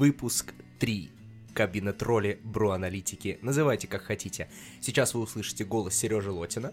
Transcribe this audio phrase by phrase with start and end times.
[0.00, 1.10] выпуск 3.
[1.52, 4.48] Кабина тролли, бро-аналитики, называйте как хотите.
[4.80, 6.72] Сейчас вы услышите голос Сережи Лотина.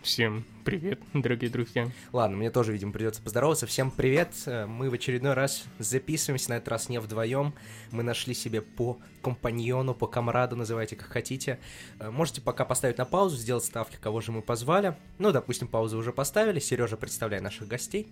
[0.00, 1.90] Всем привет, дорогие друзья.
[2.14, 3.66] Ладно, мне тоже, видимо, придется поздороваться.
[3.66, 4.30] Всем привет.
[4.46, 7.52] Мы в очередной раз записываемся, на этот раз не вдвоем.
[7.90, 11.58] Мы нашли себе по компаньону, по комраду, называйте как хотите.
[12.00, 14.96] Можете пока поставить на паузу, сделать ставки, кого же мы позвали.
[15.18, 16.58] Ну, допустим, паузу уже поставили.
[16.58, 18.08] Сережа, представляй наших гостей.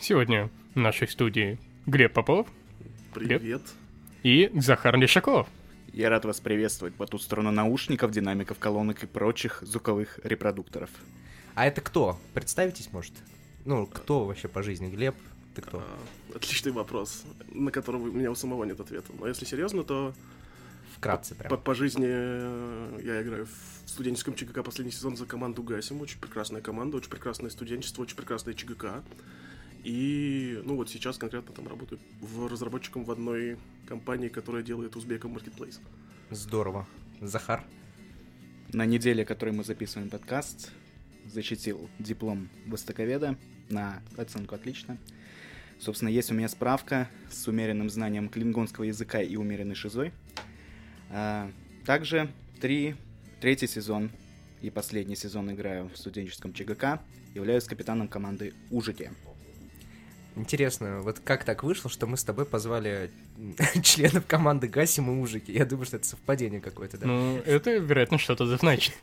[0.00, 2.46] Сегодня в нашей студии Глеб Попов.
[3.12, 3.42] Привет.
[3.42, 3.62] Глеб.
[4.22, 5.46] И Захар Лешаков.
[5.92, 10.90] Я рад вас приветствовать по ту сторону наушников, динамиков, колонок и прочих звуковых репродукторов.
[11.54, 12.18] А это кто?
[12.34, 13.12] Представитесь, может?
[13.64, 14.88] Ну, кто вообще по жизни?
[14.88, 15.14] Глеб,
[15.54, 15.78] ты кто?
[15.78, 19.12] А, отличный вопрос, на который у меня у самого нет ответа.
[19.18, 20.12] Но если серьезно, то...
[20.96, 21.50] Вкратце прям.
[21.50, 26.00] По, по жизни э, я играю в студенческом ЧГК последний сезон за команду ГАСИМ.
[26.00, 29.04] Очень прекрасная команда, очень прекрасное студенчество, очень прекрасная ЧГК.
[29.84, 35.36] И, ну вот сейчас конкретно там работаю в разработчиком в одной компании, которая делает Узбеком
[35.36, 35.78] Marketplace.
[36.30, 36.86] Здорово.
[37.20, 37.64] Захар?
[38.72, 40.72] На неделе, которой мы записываем подкаст,
[41.26, 43.36] защитил диплом востоковеда
[43.70, 44.98] на оценку отлично.
[45.78, 50.12] Собственно, есть у меня справка с умеренным знанием клингонского языка и умеренной шизой.
[51.10, 51.50] А,
[51.86, 52.96] также три,
[53.40, 54.10] третий сезон
[54.60, 57.00] и последний сезон играю в студенческом ЧГК.
[57.34, 59.10] Являюсь капитаном команды Ужики.
[60.38, 63.10] Интересно, вот как так вышло, что мы с тобой позвали
[63.82, 65.52] членов команды Гасим и Ужики?
[65.52, 67.06] Я думаю, что это совпадение какое-то, да?
[67.08, 68.94] Ну, это, вероятно, что-то значит.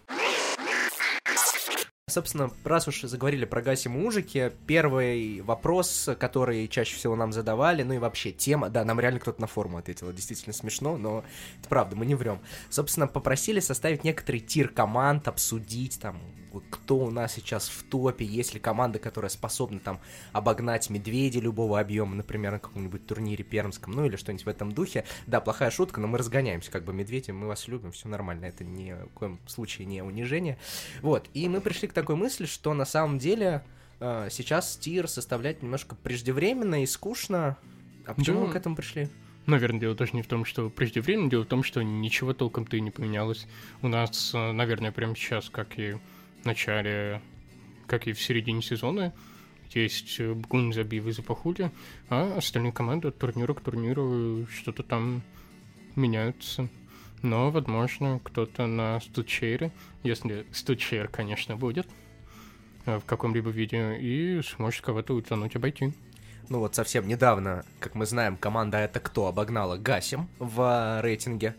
[2.08, 7.96] Собственно, раз уж заговорили про Гаси Мужики, первый вопрос, который чаще всего нам задавали, ну
[7.96, 11.26] и вообще тема, да, нам реально кто-то на форму ответил, действительно смешно, но
[11.60, 12.40] это правда, мы не врем.
[12.70, 16.22] Собственно, попросили составить некоторый тир команд, обсудить там,
[16.70, 20.00] кто у нас сейчас в топе, есть ли команда, которая способна там
[20.32, 25.06] обогнать медведя любого объема, например, на каком-нибудь турнире пермском, ну или что-нибудь в этом духе.
[25.28, 28.64] Да, плохая шутка, но мы разгоняемся, как бы медведи, мы вас любим, все нормально, это
[28.64, 30.58] ни в коем случае не унижение.
[31.02, 33.64] Вот, и мы пришли к такой мысли, что на самом деле
[34.00, 37.58] э, сейчас тир составлять немножко преждевременно и скучно.
[38.06, 38.48] А почему да.
[38.48, 39.10] мы к этому пришли?
[39.46, 42.82] Наверное, дело тоже не в том, что преждевременно, дело в том, что ничего толком-то и
[42.82, 43.48] не поменялось.
[43.82, 45.98] У нас, э, наверное, прямо сейчас, как и
[46.46, 47.22] начале,
[47.88, 49.14] как и в середине сезона,
[49.72, 51.72] есть бгун забивы за похули,
[52.10, 55.22] а остальные команды от турнира к турниру что-то там
[55.96, 56.70] меняются.
[57.22, 59.72] Но, возможно, кто-то на стучере,
[60.04, 61.88] если стучер, конечно, будет,
[62.86, 65.92] э, в каком-либо виде, и сможет кого-то утянуть, обойти.
[66.50, 71.56] Ну вот совсем недавно, как мы знаем, команда «Это кто» обогнала Гасим в рейтинге.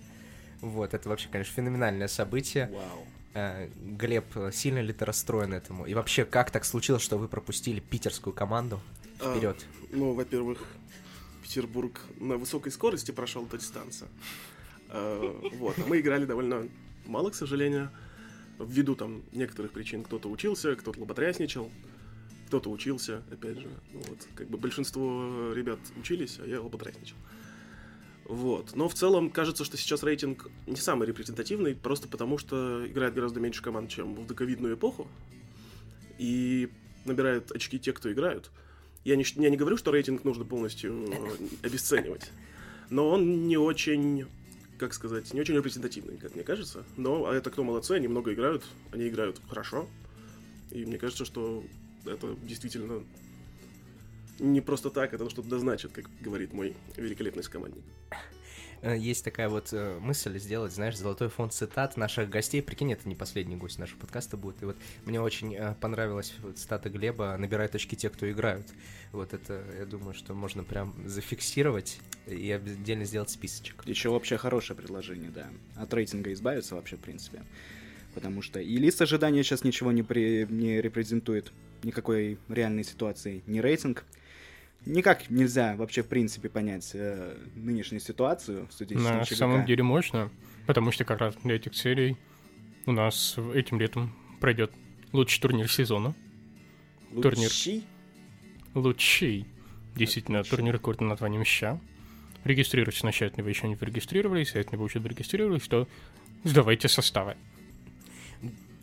[0.60, 2.70] Вот, это вообще, конечно, феноменальное событие.
[2.72, 3.06] Вау.
[3.36, 5.84] Э, Глеб, сильно ли ты расстроен этому?
[5.84, 8.80] И вообще, как так случилось, что вы пропустили питерскую команду
[9.16, 9.58] вперед?
[9.60, 10.64] А, ну, во-первых,
[11.42, 14.08] Петербург на высокой скорости прошел эту дистанцию.
[14.88, 16.66] А, вот, мы играли довольно
[17.04, 17.90] мало, к сожалению,
[18.58, 20.02] ввиду там некоторых причин.
[20.02, 21.70] Кто-то учился, кто-то лоботрясничал,
[22.46, 23.68] кто-то учился, опять же.
[23.92, 27.18] Ну, вот, как бы большинство ребят учились, а я лоботрясничал.
[28.28, 28.74] Вот.
[28.74, 33.38] Но в целом кажется, что сейчас рейтинг не самый репрезентативный, просто потому что играет гораздо
[33.38, 35.06] меньше команд, чем в доковидную эпоху.
[36.18, 36.68] И
[37.04, 38.50] набирают очки те, кто играют.
[39.04, 41.08] Я не, я не говорю, что рейтинг нужно полностью
[41.62, 42.32] обесценивать.
[42.90, 44.26] Но он не очень,
[44.78, 46.84] как сказать, не очень репрезентативный, как мне кажется.
[46.96, 49.88] Но это кто молодцы, они много играют, они играют хорошо.
[50.72, 51.62] И мне кажется, что
[52.04, 53.04] это действительно
[54.40, 57.84] не просто так, это что-то дозначит, как говорит мой великолепный скомандник.
[58.82, 62.62] Э, есть такая вот э, мысль сделать, знаешь, золотой фонд цитат наших гостей.
[62.62, 64.62] Прикинь, это не последний гость нашего подкаста будет.
[64.62, 68.66] И вот мне очень э, понравилась цитата Глеба «Набирают очки те, кто играют».
[69.12, 73.82] Вот это, я думаю, что можно прям зафиксировать и отдельно сделать списочек.
[73.86, 75.48] Еще вообще хорошее предложение, да.
[75.74, 77.42] От рейтинга избавиться вообще, в принципе.
[78.14, 81.52] Потому что и лист ожидания сейчас ничего не, при, не репрезентует,
[81.82, 84.04] никакой реальной ситуации, ни рейтинг
[84.84, 89.36] никак нельзя вообще в принципе понять э, нынешнюю ситуацию в студенческом На ЧГК.
[89.36, 90.30] самом деле можно,
[90.66, 92.16] потому что как раз для этих серий
[92.86, 94.72] у нас этим летом пройдет
[95.12, 96.14] лучший турнир сезона.
[97.22, 97.50] Турнир.
[98.74, 99.46] Лучший.
[99.94, 100.56] Действительно, Отлично.
[100.56, 101.80] турнир рекорд на названием «Ща».
[102.44, 105.88] Регистрируйтесь на сайт, вы еще не зарегистрировались, сайт не вы уже зарегистрировались, то
[106.44, 107.36] сдавайте составы.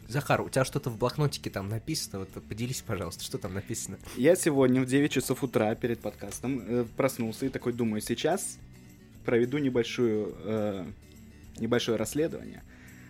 [0.07, 2.19] Захар, у тебя что-то в блокнотике там написано?
[2.19, 3.97] Вот поделись, пожалуйста, что там написано?
[4.17, 8.57] Я сегодня в 9 часов утра перед подкастом э, проснулся и такой думаю, сейчас
[9.25, 10.85] проведу небольшую, э,
[11.57, 12.63] небольшое расследование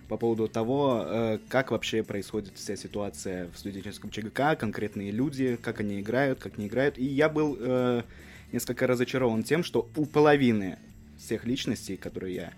[0.07, 5.79] по поводу того, э, как вообще происходит вся ситуация в студенческом ЧГК, конкретные люди, как
[5.79, 6.97] они играют, как не играют.
[6.97, 8.03] И я был э,
[8.51, 10.77] несколько разочарован тем, что у половины
[11.17, 12.53] всех личностей, которые я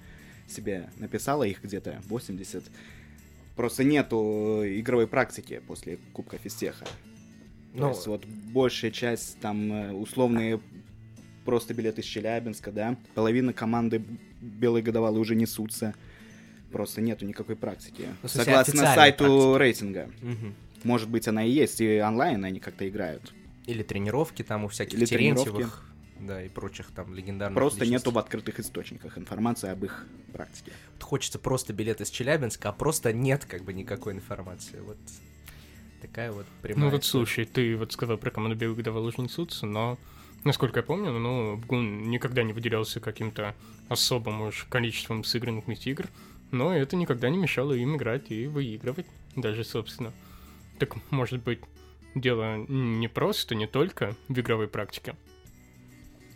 [0.48, 2.64] себе написала, их где-то 80,
[3.56, 6.86] просто нету игровой практики после Кубка Фистеха.
[6.86, 10.60] То Ну, есть вот большая часть там э, условные
[11.44, 12.98] просто билеты из Челябинска, да.
[13.14, 14.04] Половина команды
[14.42, 15.94] Белые Годовалые уже несутся.
[16.72, 18.08] Просто нету никакой практики.
[18.24, 19.58] Ну, Согласно сайту практики.
[19.60, 20.10] рейтинга.
[20.22, 20.56] мгм.
[20.84, 23.34] Может быть, она и есть, и онлайн они как-то играют.
[23.66, 25.66] Или тренировки там у всяких Или тренировки.
[26.20, 28.08] Да, и прочих там легендарных Просто личностей.
[28.08, 30.72] нету в открытых источниках информации об их практике.
[30.94, 34.80] Вот хочется просто билет из Челябинска, а просто нет как бы никакой информации.
[34.80, 34.98] Вот
[36.02, 37.26] такая вот прямая Ну вот история.
[37.26, 39.98] слушай, ты вот сказал про команду Белых Годовалых уже несутся, но,
[40.46, 43.54] насколько я помню, ну, БГУН никогда не выделялся каким-то
[43.90, 46.08] особым уж количеством сыгранных вместе игр,
[46.52, 50.14] но это никогда не мешало им играть и выигрывать, даже, собственно.
[50.80, 51.60] Так, может быть,
[52.16, 55.16] дело не просто, не только в игровой практике.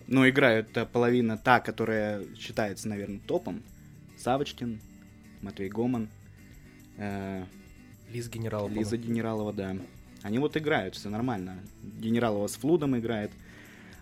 [0.09, 3.61] Но играют э, половина та, которая считается, наверное, топом.
[4.17, 4.81] Савочкин,
[5.41, 6.09] Матвей Гоман,
[6.97, 7.45] э,
[8.11, 8.67] Лиз Генерал.
[8.69, 9.75] Лиза Генералова, да.
[10.23, 11.59] Они вот играют, все нормально.
[11.83, 13.31] Генералова с Флудом играет.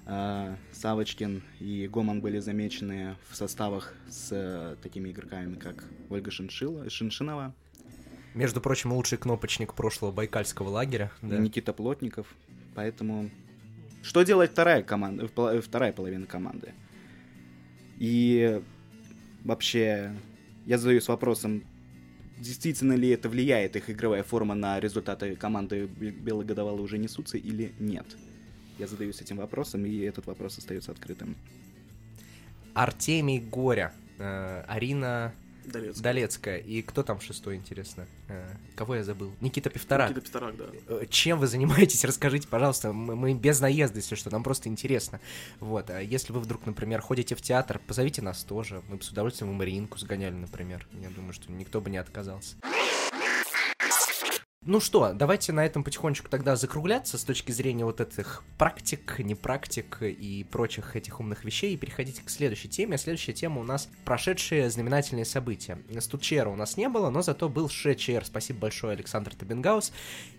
[0.06, 6.90] э, Савочкин и Гоман были замечены в составах с э, такими игроками, как Ольга Шиншила,
[6.90, 7.54] Шиншинова,
[8.34, 11.12] Между прочим, лучший кнопочник прошлого байкальского лагеря.
[11.22, 11.38] Да.
[11.38, 12.34] Никита Плотников.
[12.76, 13.30] Поэтому
[14.08, 16.74] что делает вторая команда, э, пол- вторая половина команды?
[18.00, 18.62] И
[19.44, 20.14] вообще
[20.66, 21.64] я задаюсь вопросом,
[22.40, 27.38] действительно ли это влияет их игровая форма на результаты команды Бе- Белые Годовалые уже несутся
[27.38, 28.06] или нет?
[28.80, 31.36] Я задаюсь этим вопросом, и этот вопрос остается открытым.
[32.74, 33.92] Артемий Горя.
[34.20, 35.34] э, Арина
[35.72, 36.02] Долецкий.
[36.04, 36.58] Долецкая.
[36.58, 38.08] И кто там шестой, интересно?
[38.28, 39.34] Э, Кого я забыл?
[39.42, 40.10] Никита Пивторак.
[40.10, 40.66] Никита Писторак, да.
[40.88, 42.04] Э, Чем вы занимаетесь?
[42.06, 42.94] Расскажите, пожалуйста.
[42.94, 45.20] Мы, мы без наезда, если что, нам просто интересно.
[45.60, 48.82] Вот, а если вы вдруг, например, ходите в театр, позовите нас тоже.
[48.88, 50.88] Мы бы с удовольствием в Мариинку сгоняли, например.
[51.02, 52.56] Я думаю, что никто бы не отказался.
[54.70, 59.34] Ну что, давайте на этом потихонечку тогда закругляться с точки зрения вот этих практик, не
[59.34, 62.98] практик и прочих этих умных вещей и переходить к следующей теме.
[62.98, 65.80] Следующая тема у нас прошедшие знаменательные события.
[66.02, 68.26] Стучера у нас не было, но зато был ШЧР.
[68.26, 69.94] Спасибо большое, Александр Табенгаус.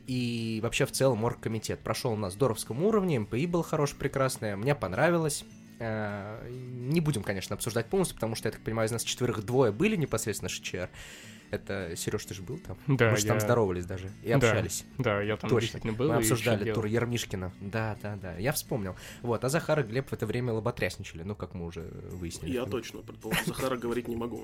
[0.07, 5.47] И вообще в целом оргкомитет прошел на здоровском уровне, МПИ был хороший, прекрасный, мне понравилось.
[5.79, 9.73] Э, Не будем, конечно, обсуждать полностью, потому что, я так понимаю, из нас четверых двое
[9.73, 10.91] были непосредственно ШЧР.
[11.51, 12.77] Это, Сереж, ты же был там?
[12.87, 14.85] Да, Мы же там я- здоровались даже и Да, общались.
[14.99, 15.61] Да, я там Точно.
[15.63, 16.09] действительно был.
[16.09, 17.53] Мы обсуждали тур Ермишкина.
[17.61, 18.37] Да, да, да.
[18.37, 18.97] Я вспомнил.
[19.23, 22.53] Вот, а Захар и Глеб в это время лоботрясничали, ну, как мы уже выяснили.
[22.53, 24.43] Я точно, предположу, Захара говорить не могу.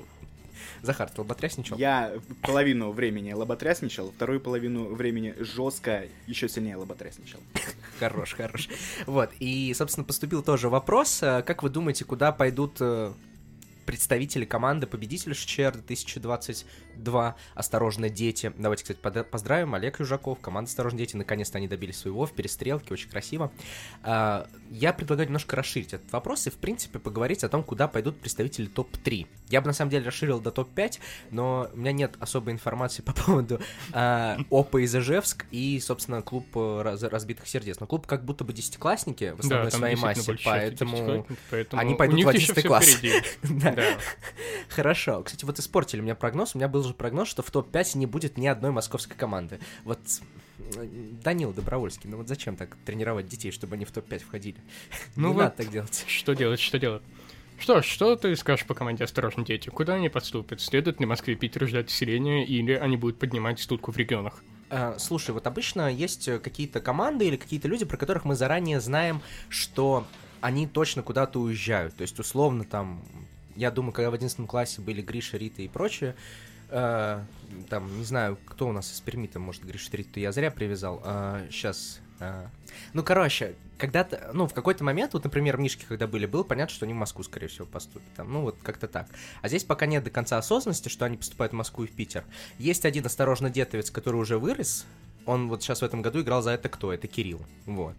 [0.83, 1.77] Захар, ты лоботрясничал?
[1.77, 7.41] Я половину времени лоботрясничал, вторую половину времени жестко еще сильнее лоботрясничал.
[7.99, 8.69] Хорош, хорош.
[9.07, 11.23] Вот, и, собственно, поступил тоже вопрос.
[11.23, 13.13] э, Как вы думаете, куда пойдут э,
[13.85, 15.83] представители команды победителя ШЧР
[16.97, 18.53] 2022 «Осторожно, дети».
[18.57, 19.75] Давайте, кстати, поздравим.
[19.75, 21.17] Олег Южаков, команда «Осторожно, дети».
[21.17, 23.53] Наконец-то они добились своего в перестрелке, очень красиво.
[24.03, 28.19] А, Я предлагаю немножко расширить этот вопрос и, в принципе, поговорить о том, куда пойдут
[28.21, 29.27] представители топ-3.
[29.51, 30.99] Я бы, на самом деле, расширил до топ-5,
[31.31, 33.61] но у меня нет особой информации по поводу
[33.93, 37.79] а, ОПА из Ижевск и, собственно, клуб э, раз- разбитых сердец.
[37.81, 41.27] Но клуб как будто бы десятиклассники в основной Да, своей массе, поэтому...
[41.51, 42.99] поэтому они пойдут в еще 11 всё класс.
[43.65, 43.75] Да.
[44.69, 45.23] Хорошо.
[45.23, 46.55] Кстати, вот испортили мне прогноз.
[46.55, 49.59] У меня был же прогноз, что в топ-5 не будет ни одной московской команды.
[49.85, 49.99] Вот
[51.23, 54.59] Данил Добровольский, ну вот зачем так тренировать детей, чтобы они в топ-5 входили?
[55.17, 55.41] Ну не вот.
[55.41, 56.05] надо так делать.
[56.09, 57.03] Что делать, что делать?
[57.59, 59.71] Что ж, что ты скажешь по команде «Осторожно, дети»?
[59.71, 60.61] Куда они подступят?
[60.61, 64.43] Следует ли Москве и Питеру ждать усиления, или они будут поднимать студку в регионах?
[64.71, 68.81] А, Слушай, вот обычно есть э, какие-то команды или какие-то люди, про которых мы заранее
[68.81, 70.05] знаем, что
[70.41, 71.95] они точно куда-то уезжают.
[71.97, 73.03] То есть, условно, там,
[73.55, 76.17] я думаю, когда в 11 классе были Гриша, Рита и прочее,
[76.69, 77.21] э,
[77.69, 81.01] там, не знаю, кто у нас из Перми, там, может, Гриша, Риту я зря привязал.
[81.51, 82.01] сейчас...
[82.93, 86.85] ну, короче, когда-то, ну, в какой-то момент, вот, например, Мишки, когда были, было понятно, что
[86.85, 88.09] они в Москву, скорее всего, поступят.
[88.17, 89.09] Там, ну, вот как-то так.
[89.43, 92.25] А здесь пока нет до конца осознанности, что они поступают в Москву и в Питер.
[92.59, 94.87] Есть один осторожно детовец, который уже вырос.
[95.27, 96.93] Он вот сейчас в этом году играл за это кто?
[96.93, 97.45] Это Кирилл.
[97.67, 97.97] Вот.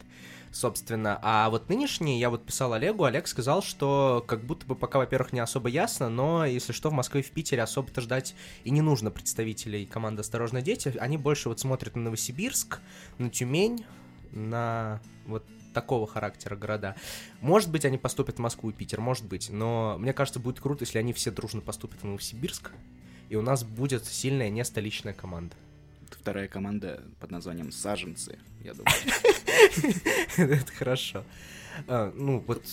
[0.56, 5.00] Собственно, а вот нынешний, я вот писал Олегу, Олег сказал, что как будто бы пока,
[5.00, 8.70] во-первых, не особо ясно, но если что, в Москве и в Питере особо-то ждать и
[8.70, 10.96] не нужно представителей команды «Осторожно, дети».
[10.98, 12.80] Они больше вот смотрят на Новосибирск,
[13.18, 13.86] на Тюмень,
[14.32, 15.44] на вот
[15.74, 16.96] такого характера города.
[17.42, 20.86] Может быть, они поступят в Москву и Питер, может быть, но мне кажется, будет круто,
[20.86, 22.72] если они все дружно поступят в Новосибирск,
[23.28, 25.54] и у нас будет сильная не столичная команда.
[26.26, 28.92] Вторая команда под названием «Саженцы», я думаю.
[30.38, 31.24] Это хорошо.
[31.88, 32.64] А, ну, вот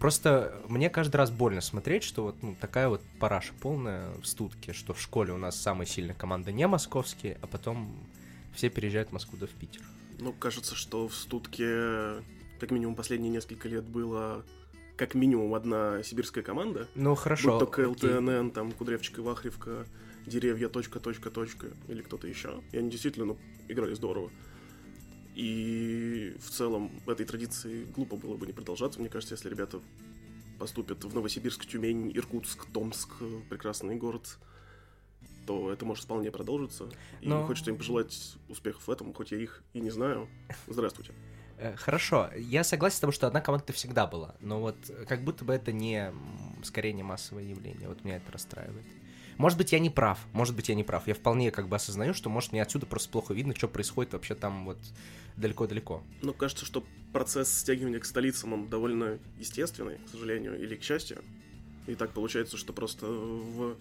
[0.00, 4.72] просто мне каждый раз больно смотреть, что вот ну, такая вот параша полная в студке,
[4.72, 7.96] что в школе у нас самая сильная команда не московские, а потом
[8.52, 9.82] все переезжают в Москву да в Питер.
[10.18, 12.24] Ну, кажется, что в студке
[12.58, 14.44] как минимум последние несколько лет было
[14.96, 16.88] как минимум одна сибирская команда.
[16.96, 17.60] Ну, хорошо.
[17.60, 19.86] Будь то КЛТНН, там, Кудрявчик и Вахревка,
[20.26, 22.62] Деревья, точка, точка, точка, или кто-то еще.
[22.72, 24.30] И они действительно ну, играли здорово.
[25.34, 29.80] И в целом этой традиции глупо было бы не продолжаться, мне кажется, если ребята
[30.58, 33.10] поступят в Новосибирск, Тюмень, Иркутск, Томск,
[33.50, 34.38] прекрасный город,
[35.46, 36.88] то это может вполне продолжиться.
[37.20, 40.28] И Но- хочется им пожелать успехов в этом, хоть я их и не знаю.
[40.66, 41.12] Здравствуйте.
[41.58, 44.76] Э, Хорошо, я согласен с тобой, что одна команда всегда была, но вот
[45.08, 46.12] как будто бы это не,
[46.62, 48.84] скорее не массовое явление, вот меня это расстраивает.
[49.38, 51.06] Может быть, я не прав, может быть, я не прав.
[51.06, 54.34] Я вполне как бы осознаю, что, может, мне отсюда просто плохо видно, что происходит вообще
[54.34, 54.78] там вот
[55.36, 56.02] далеко-далеко.
[56.22, 61.22] Но кажется, что процесс стягивания к столицам, он довольно естественный, к сожалению, или к счастью.
[61.86, 63.76] И так получается, что просто в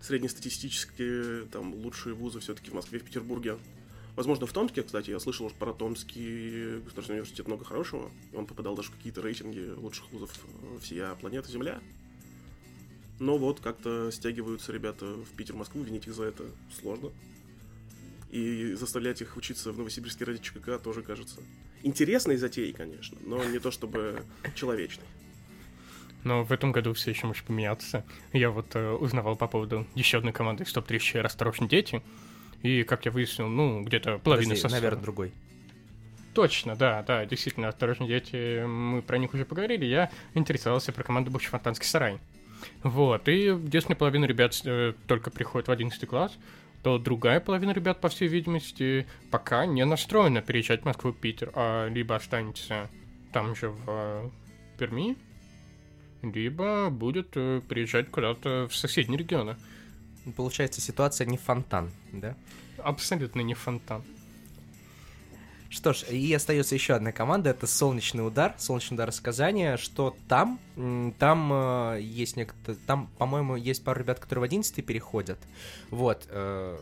[0.00, 3.56] среднестатистические там лучшие вузы все-таки в Москве, в Петербурге.
[4.16, 8.10] Возможно, в Томске, кстати, я слышал про Томский государственный университет много хорошего.
[8.34, 11.80] Он попадал даже в какие-то рейтинги лучших вузов э, всея планеты Земля.
[13.18, 16.44] Но вот как-то стягиваются ребята в Питер, Москву, винить их за это
[16.80, 17.10] сложно.
[18.30, 21.40] И заставлять их учиться в Новосибирске ради ЧКК тоже кажется
[21.82, 24.22] интересной затеей, конечно, но не то чтобы
[24.54, 25.06] человечной.
[26.24, 28.04] Но в этом году все еще может поменяться.
[28.32, 32.02] Я вот э, узнавал по поводу еще одной команды из топ-3 «Осторожно, дети».
[32.62, 34.72] И, как я выяснил, ну, где-то половина Подожди, состава.
[34.80, 35.32] наверное, другой.
[36.34, 41.30] Точно, да, да, действительно, «Осторожно, дети», мы про них уже поговорили, я интересовался про команду
[41.30, 42.18] «Бывший фонтанский сарай».
[42.82, 46.36] Вот, и если половина ребят э, только приходит в 11 класс,
[46.82, 51.88] то другая половина ребят, по всей видимости, пока не настроена переезжать в Москву, Питер, а
[51.88, 52.88] либо останется
[53.32, 54.30] там же в э,
[54.78, 55.16] Перми,
[56.22, 59.56] либо будет э, приезжать куда-то в соседние регионы.
[60.36, 62.36] Получается, ситуация не фонтан, да?
[62.78, 64.04] Абсолютно не фонтан.
[65.70, 70.16] Что ж, и остается еще одна команда, это Солнечный удар, Солнечный удар из Казани, что
[70.26, 70.58] там,
[71.18, 75.38] там э, есть некто, там, по-моему, есть пару ребят, которые в 11 переходят,
[75.90, 76.78] вот, э,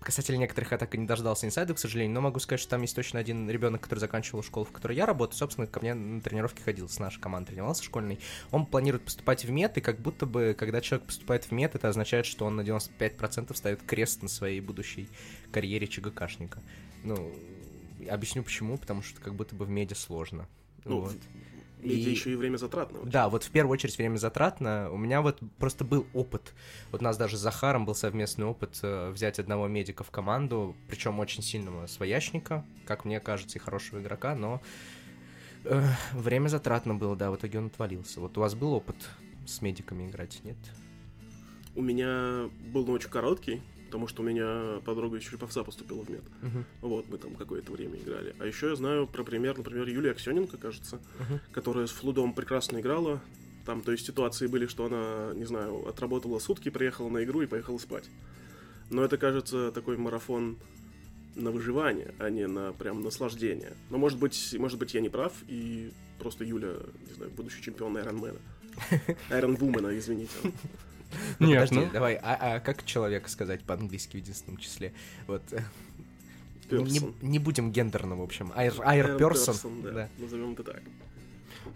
[0.00, 2.82] касательно некоторых я так и не дождался инсайда, к сожалению, но могу сказать, что там
[2.82, 6.20] есть точно один ребенок, который заканчивал школу, в которой я работаю, собственно, ко мне на
[6.20, 8.18] тренировки ходил, с нашей командой тренировался школьный,
[8.50, 11.88] он планирует поступать в мед, и как будто бы, когда человек поступает в мед, это
[11.88, 15.08] означает, что он на 95% ставит крест на своей будущей
[15.52, 16.60] карьере ЧГКшника.
[17.02, 17.32] Ну,
[18.06, 20.48] объясню почему, потому что как будто бы в меди сложно.
[20.84, 21.16] Ну, Вот.
[21.82, 22.98] Медиа И- еще и время затратно.
[23.04, 24.90] Да, вот в первую очередь время затратно.
[24.92, 26.52] У меня вот просто был опыт.
[26.92, 30.76] Вот у нас даже с Захаром был совместный опыт э, взять одного медика в команду,
[30.88, 34.60] причем очень сильного своячника, как мне кажется, и хорошего игрока, но
[35.64, 38.20] э, время затратно было, да, в итоге он отвалился.
[38.20, 38.96] Вот у вас был опыт
[39.46, 40.58] с медиками играть, нет?
[41.74, 46.22] У меня был очень короткий, потому что у меня подруга из Череповца поступила в мед.
[46.42, 46.64] Мгм.
[46.80, 48.36] Вот, мы там какое-то время играли.
[48.38, 51.40] А еще я знаю про пример, например, Юлия Аксененко, кажется, Мгм.
[51.50, 53.20] которая с Флудом прекрасно играла.
[53.66, 57.46] Там, то есть, ситуации были, что она, не знаю, отработала сутки, приехала на игру и
[57.46, 58.04] поехала спать.
[58.90, 60.56] Но это, кажется, такой марафон
[61.34, 63.72] на выживание, а не на прям наслаждение.
[63.90, 66.74] Но, может быть, может быть, я не прав, и просто Юля,
[67.08, 68.38] не знаю, будущий чемпион Айронмена.
[69.30, 70.30] Айронвумена, извините.
[71.38, 74.92] Ну, Нет, подожди, ну- давай, а, а как человек сказать по-английски в единственном числе?
[75.26, 75.42] Вот.
[76.70, 78.52] Не, не будем гендерно, в общем.
[78.54, 79.54] Айр, айр персон.
[79.54, 80.08] Персон, да, Да.
[80.18, 80.82] назовем это так.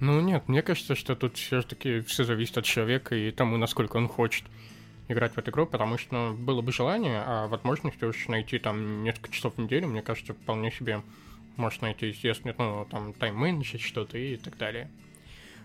[0.00, 4.08] Ну нет, мне кажется, что тут все-таки все зависит от человека и тому, насколько он
[4.08, 4.44] хочет
[5.08, 9.02] играть в эту игру, потому что ну, было бы желание, а возможности уж найти там
[9.02, 11.02] несколько часов в неделю, мне кажется, вполне себе
[11.56, 14.90] может найти, если, ну, там, тайм-менеджить что-то и так далее.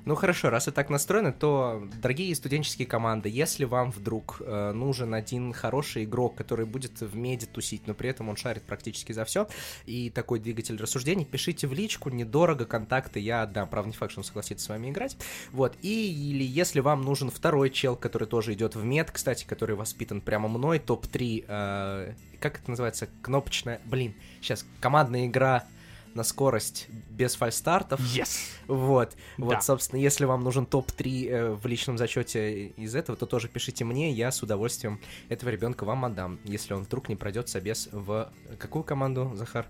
[0.05, 5.13] Ну хорошо, раз и так настроено, то, дорогие студенческие команды, если вам вдруг э, нужен
[5.13, 9.25] один хороший игрок, который будет в меди тусить, но при этом он шарит практически за
[9.25, 9.47] все,
[9.85, 14.21] и такой двигатель рассуждений, пишите в личку, недорого, контакты я отдам, правда не факт, что
[14.21, 15.17] он согласится с вами играть,
[15.51, 19.75] вот, и или если вам нужен второй чел, который тоже идет в мед, кстати, который
[19.75, 25.65] воспитан прямо мной, топ-3, э, как это называется, кнопочная, блин, сейчас, командная игра
[26.13, 27.99] на скорость без фальстартов.
[28.01, 28.39] Yes!
[28.67, 29.61] Вот, вот, Да.
[29.61, 34.11] собственно, если вам нужен топ-3 э, в личном зачете из этого, то тоже пишите мне,
[34.11, 34.99] я с удовольствием
[35.29, 39.67] этого ребенка вам отдам, если он вдруг не пройдет собес в какую команду, Захар?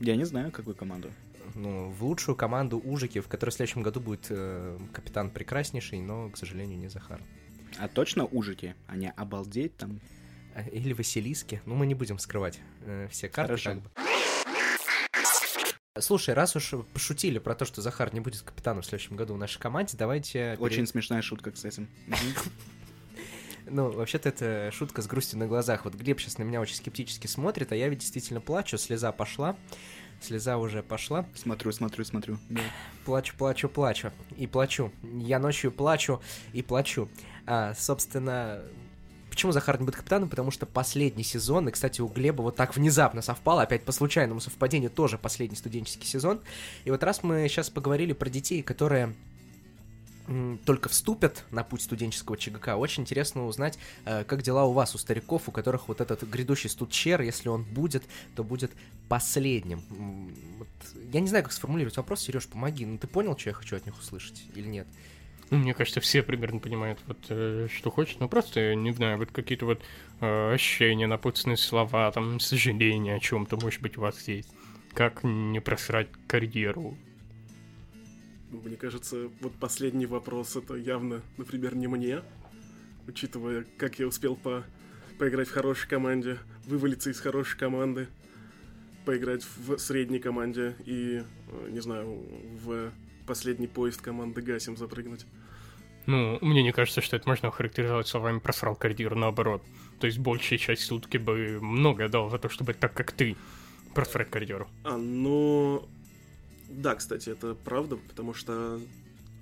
[0.00, 1.10] Я не знаю, какую команду.
[1.54, 6.28] Ну, в лучшую команду Ужики, в которой в следующем году будет э, капитан прекраснейший, но,
[6.28, 7.20] к сожалению, не Захар.
[7.78, 8.74] А точно ужики?
[8.88, 10.00] А не обалдеть там?
[10.54, 11.62] А, Или Василиски.
[11.66, 13.52] Ну, мы не будем скрывать э, все карты.
[13.52, 13.70] Хорошо.
[13.70, 13.90] Как бы.
[16.00, 19.38] Слушай, раз уж пошутили про то, что Захар не будет капитаном в следующем году в
[19.38, 20.56] нашей команде, давайте...
[20.58, 21.86] Очень пере- смешная шутка, кстати.
[23.68, 25.84] Ну, вообще-то это шутка с грустью на глазах.
[25.84, 29.56] Вот Глеб сейчас на меня очень скептически смотрит, а я ведь действительно плачу, слеза пошла.
[30.20, 31.26] Слеза уже пошла.
[31.34, 32.38] Смотрю, смотрю, смотрю.
[32.48, 32.60] Да.
[33.04, 34.12] Плачу, плачу, плачу.
[34.36, 34.92] И плачу.
[35.02, 36.22] Я ночью плачу
[36.52, 37.10] и плачу.
[37.44, 38.62] А, собственно,
[39.36, 40.30] почему Захар не будет капитаном?
[40.30, 44.40] Потому что последний сезон, и, кстати, у Глеба вот так внезапно совпало, опять по случайному
[44.40, 46.40] совпадению, тоже последний студенческий сезон.
[46.86, 49.14] И вот раз мы сейчас поговорили про детей, которые
[50.64, 54.98] только вступят на путь студенческого ЧГК, очень интересно узнать, э, как дела у вас, у
[54.98, 58.02] стариков, у которых вот этот грядущий студчер, если он будет,
[58.34, 58.72] то будет
[59.08, 59.82] последним.
[60.58, 60.68] Вот
[61.12, 62.84] я не знаю, как сформулировать вопрос, Сереж, помоги.
[62.84, 64.88] Ну ты понял, что я хочу от них услышать или нет?
[65.50, 69.30] Ну, мне кажется, все примерно понимают, вот, э, что хочет, но просто, не знаю, вот
[69.30, 69.80] какие-то вот
[70.20, 74.50] э, ощущения, напутственные слова, там, сожаления о чем-то, может быть, у вас есть.
[74.92, 76.98] Как не просрать карьеру?
[78.50, 82.22] Мне кажется, вот последний вопрос это явно, например, не мне,
[83.06, 84.64] учитывая, как я успел по
[85.18, 88.08] поиграть в хорошей команде, вывалиться из хорошей команды,
[89.04, 92.22] поиграть в средней команде и, э, не знаю,
[92.64, 92.90] в
[93.26, 95.26] последний поезд команды Гасим запрыгнуть.
[96.06, 99.62] Ну, мне не кажется, что это можно охарактеризовать словами «просрал карьеру» наоборот.
[99.98, 103.36] То есть большая часть сутки бы много дал за то, чтобы так, как ты,
[103.94, 104.68] просрать карьеру.
[104.84, 105.88] А, ну...
[106.68, 108.80] Да, кстати, это правда, потому что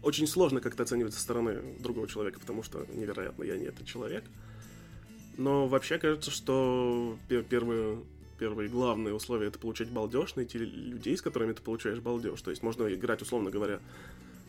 [0.03, 4.25] очень сложно как-то оценивать со стороны другого человека, потому что, невероятно, я не этот человек.
[5.37, 7.43] Но вообще кажется, что пе-
[8.39, 12.41] первые, главные условия это получать балдеж, найти людей, с которыми ты получаешь балдеж.
[12.43, 13.81] То есть можно играть, условно говоря,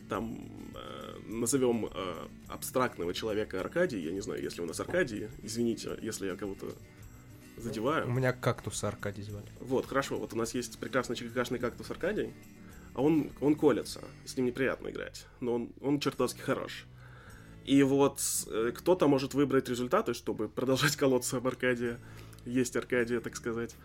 [0.08, 0.38] там,
[0.74, 2.14] э, назовем э,
[2.48, 6.66] абстрактного человека Аркадий, я не знаю, если у нас Аркадий, извините, если я кого-то
[7.56, 8.06] задеваю.
[8.06, 9.46] У меня кактуса Аркадий звали.
[9.60, 12.32] Вот, хорошо, вот у нас есть прекрасный ЧККшный кактус Аркадий,
[12.94, 16.86] а он, он колется, с ним неприятно играть, но он, он чертовски хорош.
[17.64, 21.98] И вот э, кто-то может выбрать результаты, чтобы продолжать колоться об Аркадия,
[22.46, 23.76] есть Аркадия, так сказать,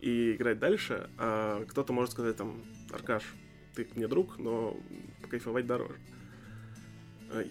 [0.00, 3.22] и играть дальше, а кто-то может сказать там, Аркаш,
[3.74, 4.76] ты мне друг, но
[5.22, 5.96] покайфовать дороже.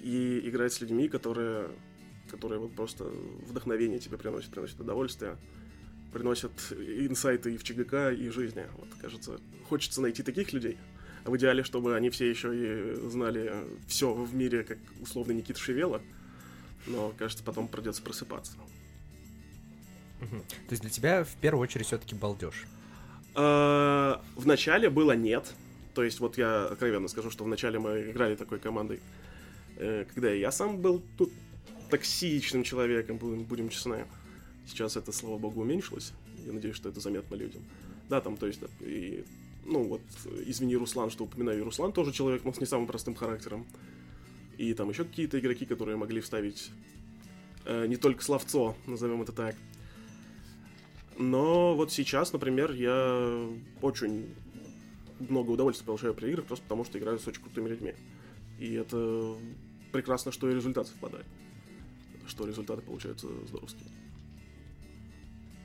[0.03, 1.69] И играть с людьми, которые,
[2.29, 5.37] которые вот просто вдохновение тебе приносят, приносят удовольствие
[6.13, 8.65] приносят инсайты и в ЧГК, и в жизни.
[8.77, 10.77] Вот, кажется, хочется найти таких людей.
[11.25, 13.51] А в идеале, чтобы они все еще и знали
[13.87, 16.01] все в мире, как условно Никита Шевела.
[16.85, 18.53] Но, кажется, потом придется просыпаться.
[20.29, 22.65] То есть для тебя в первую очередь все-таки балдеж.
[23.35, 25.53] А, В начале было нет.
[25.93, 28.99] То есть, вот я откровенно скажу, что вначале мы играли такой командой,
[29.77, 31.31] э, когда я сам был тут
[31.91, 34.05] токсичным человеком, будем, будем честны.
[34.65, 36.13] Сейчас это, слава богу, уменьшилось.
[36.45, 37.61] Я надеюсь, что это заметно людям.
[38.09, 39.23] Да, там, то есть, и,
[39.65, 42.87] ну вот, э, извини, Руслан, что упоминаю, и Руслан тоже человек, но с не самым
[42.87, 43.67] простым характером.
[44.57, 46.71] И там еще какие-то игроки, которые могли вставить
[47.65, 49.55] э, не только словцо, назовем это так.
[51.17, 53.49] Но вот сейчас, например, я
[53.81, 54.33] очень
[55.19, 57.93] много удовольствия получаю при играх, просто потому что играю с очень крутыми людьми.
[58.59, 59.35] И это
[59.91, 61.25] прекрасно, что и результат совпадает.
[62.27, 63.87] Что результаты получаются здоровские.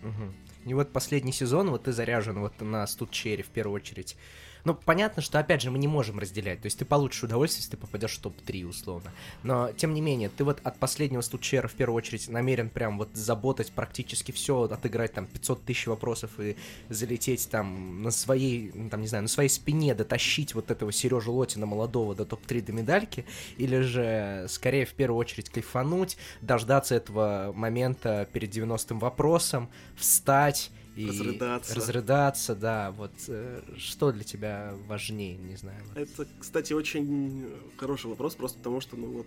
[0.03, 0.35] Мгм.
[0.67, 4.17] И вот последний сезон, вот ты заряжен вот на студчере в первую очередь.
[4.65, 6.61] Ну, понятно, что, опять же, мы не можем разделять.
[6.61, 9.13] То есть ты получишь удовольствие, если ты попадешь в топ-3, условно.
[9.43, 13.11] Но, тем не менее, ты вот от последнего студчера в первую очередь намерен прям вот
[13.15, 16.57] заботать практически все, отыграть там 500 тысяч вопросов и
[16.89, 21.33] залететь там на своей, ну, там, не знаю, на своей спине дотащить вот этого Сережу
[21.33, 23.25] Лотина молодого до топ-3 до медальки,
[23.57, 31.07] или же скорее в первую очередь кайфануть, дождаться этого момента перед 90-м вопросом, встать и
[31.07, 31.75] Разрыдаться.
[31.77, 35.81] разрыдаться, да, вот э, что для тебя важнее, не знаю.
[35.89, 35.97] вот.
[35.97, 39.27] Это, кстати, очень хороший вопрос, просто потому что, ну вот,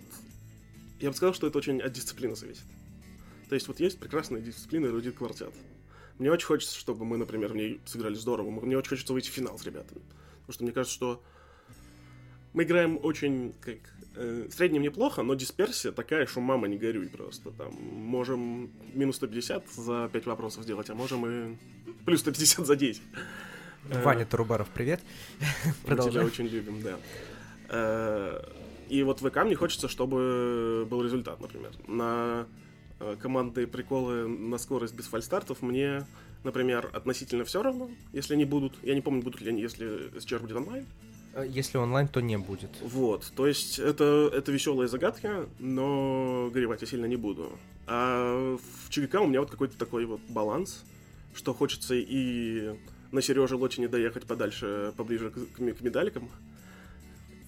[1.00, 2.64] я бы сказал, что это очень от дисциплины зависит.
[3.48, 5.52] То есть вот есть прекрасная дисциплина эрудит квартет.
[6.18, 8.50] Мне очень хочется, чтобы мы, например, в ней сыграли здорово.
[8.50, 10.00] Мне очень хочется выйти в финал с ребятами.
[10.40, 11.22] Потому что мне кажется, что
[12.52, 13.78] мы играем очень, как,
[14.14, 17.50] в среднем неплохо, но дисперсия такая, что мама не горюй просто.
[17.50, 21.56] Там можем минус 150 за 5 вопросов сделать, а можем и
[22.04, 23.02] плюс 150 за 10.
[23.90, 25.00] Э, Ваня Тарубаров, привет.
[25.86, 26.98] Мы тебя очень любим, да.
[27.68, 28.42] Э,
[28.88, 31.72] И вот в ВК мне хочется, чтобы был результат, например.
[31.86, 32.46] На
[33.00, 36.06] э, команды приколы на скорость без фальстартов мне,
[36.44, 38.74] например, относительно все равно, если они будут.
[38.82, 40.86] Я не помню, будут ли они, если SCR будет онлайн.
[41.34, 42.70] Э, Если онлайн, то не будет.
[42.82, 47.58] Вот, то есть это, это веселая загадка, но горевать я сильно не буду.
[47.86, 50.84] А в ЧГК у меня вот какой-то такой вот баланс,
[51.34, 52.74] что хочется и
[53.10, 56.30] на Сереже Лотине доехать подальше, поближе к, к к медалькам.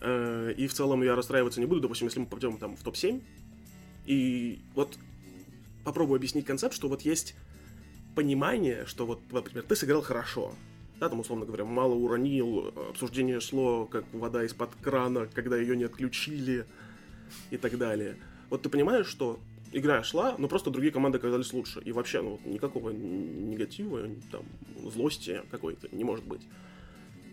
[0.01, 3.23] Э, И в целом я расстраиваться не буду, допустим, если мы попадем там в топ-7.
[4.07, 4.99] И вот
[5.85, 7.35] попробую объяснить концепт, что вот есть
[8.15, 10.55] понимание, что вот, например, ты сыграл хорошо,
[11.01, 15.85] да, там, условно говоря, мало уронил, обсуждение шло, как вода из-под крана, когда ее не
[15.85, 16.67] отключили
[17.51, 18.17] и так далее.
[18.51, 19.41] Вот ты понимаешь, что
[19.73, 21.81] игра шла, но просто другие команды оказались лучше.
[21.81, 24.45] И вообще, ну, вот никакого негатива, там,
[24.91, 26.43] злости какой-то не может быть.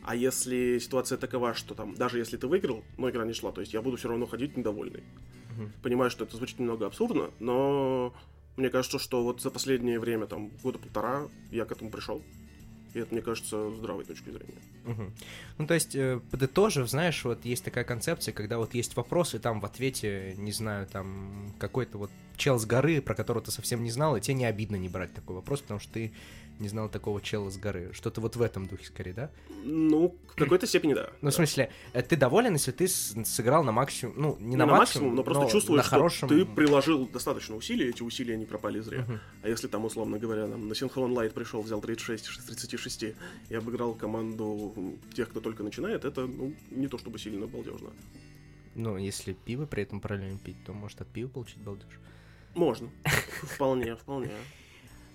[0.04, 3.62] А если ситуация такова, что там, даже если ты выиграл, но игра не шла, то
[3.62, 5.04] есть я буду все равно ходить недовольный.
[5.52, 5.72] Мгм.
[5.84, 8.14] Понимаю, что это звучит немного абсурдно, но
[8.58, 12.24] мне кажется, что вот за последнее время, там, года полтора, я к этому пришел.
[12.94, 14.60] И это, мне кажется, здравой точки зрения.
[14.84, 15.14] Мгм.
[15.58, 19.40] Ну, то есть, э, подытожив, знаешь, вот есть такая концепция, когда вот есть вопрос, и
[19.40, 23.84] там в ответе, не знаю, там какой-то вот чел с горы, про которого ты совсем
[23.84, 26.12] не знал, и тебе не обидно не брать такой вопрос, потому что ты
[26.60, 27.92] не знал такого чела с горы.
[27.94, 29.32] Что-то вот в этом духе скорее, да?
[29.64, 31.10] Ну, в какой-то степени да.
[31.22, 34.66] Ну, в смысле, э, ты доволен, если ты сыграл на максимум, ну, не, Не на,
[34.66, 36.30] на максимум, но просто чувствуешь, на что хорошем...
[36.30, 39.02] ты приложил достаточно усилий, эти усилия не пропали зря.
[39.02, 39.20] Мгм.
[39.44, 43.16] А если там, условно говоря, там, на Синхрон Лайт пришел, взял 36 из 36
[43.50, 44.74] и обыграл команду
[45.14, 47.90] тех, кто только начинает, это, ну, не то чтобы сильно балдежно.
[48.76, 52.00] Ну, если пиво при этом параллельно пить, то может от пива получить балдеж.
[52.56, 52.90] Можно.
[53.44, 54.32] Вполне, вполне.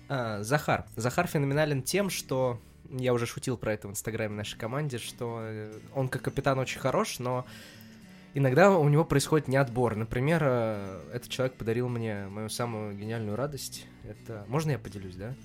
[0.09, 0.85] А, Захар.
[0.95, 2.59] Захар феноменален тем, что
[2.91, 6.79] я уже шутил про это в инстаграме нашей команде, что э, он как капитан очень
[6.79, 7.45] хорош, но
[8.33, 9.95] иногда у него происходит неотбор.
[9.95, 13.85] Например, э, этот человек подарил мне мою самую гениальную радость.
[14.07, 15.35] Это можно я поделюсь, да?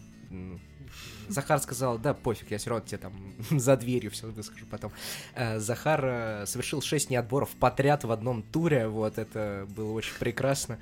[1.28, 4.92] Захар сказал, да, пофиг, я все равно тебе там за дверью все выскажу потом.
[5.34, 10.78] Э, Захар совершил 6 неотборов подряд в одном туре, вот, это было очень прекрасно.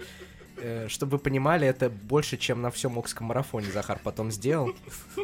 [0.61, 4.73] Э, Чтобы вы понимали, это больше, чем на всем Окском марафоне Захар потом сделал.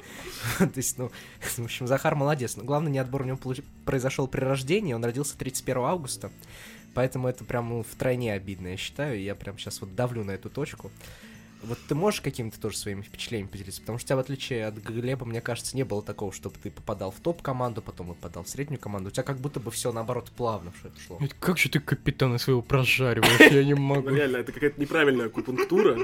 [0.58, 2.56] То есть, ну, в общем, Захар молодец.
[2.56, 3.38] Но главное, неотбор у него
[3.84, 6.30] произошел при рождении, он родился 31 августа.
[6.94, 9.20] Поэтому это прям ну, втройне обидно, я считаю.
[9.20, 10.90] Я прям сейчас вот давлю на эту точку.
[11.66, 13.80] Вот ты можешь какими-то тоже своими впечатлениями поделиться?
[13.80, 16.70] Потому что у тебя, в отличие от Глеба, мне кажется, не было такого, чтобы ты
[16.70, 19.08] попадал в топ-команду, потом попадал в среднюю команду.
[19.08, 21.16] У тебя как будто бы все наоборот плавно все это шло.
[21.18, 24.08] Блядь, Как же ты капитана своего прожариваешь, я не Ну, могу.
[24.10, 25.98] реально, это какая-то неправильная акупунктура.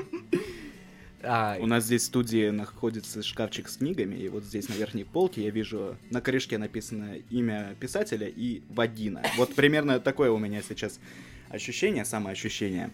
[1.25, 5.05] А, У нас здесь в студии находится шкафчик с книгами, и вот здесь на верхней
[5.05, 9.23] полке я вижу на корешке написано имя писателя и Вадина.
[9.37, 10.99] Вот примерно такое у меня сейчас
[11.49, 12.91] ощущение, самоощущение.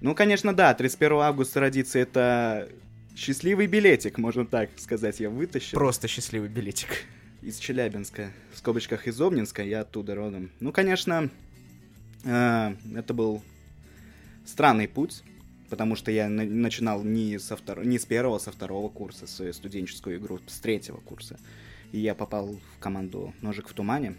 [0.00, 2.68] Ну, конечно, да, 31 августа родиться это
[3.16, 5.76] счастливый билетик, можно так сказать, я вытащил.
[5.78, 6.88] просто счастливый билетик.
[7.42, 10.50] из Челябинска, в скобочках из Обнинска, я оттуда родом.
[10.60, 11.30] Ну, конечно,
[12.24, 13.42] э, это был
[14.46, 15.22] странный путь,
[15.70, 19.26] потому что я на- начинал не, со втор- не с первого, а со второго курса
[19.26, 21.38] свою студенческую игру, с третьего курса.
[21.92, 24.14] И я попал в команду «Ножик в тумане»,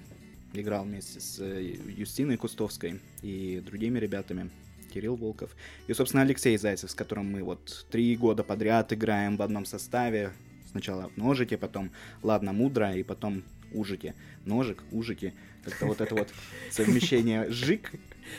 [0.54, 4.50] играл вместе с э, Юстиной Кустовской и другими ребятами.
[4.92, 5.56] Кирилл Волков.
[5.88, 10.32] И, собственно, Алексей Зайцев, с которым мы вот три года подряд играем в одном составе.
[10.70, 14.14] Сначала в ножике, потом ладно мудро, и потом ужики.
[14.46, 15.34] Ножик, ужики.
[15.64, 16.30] Как-то вот это вот
[16.72, 17.92] совмещение жик,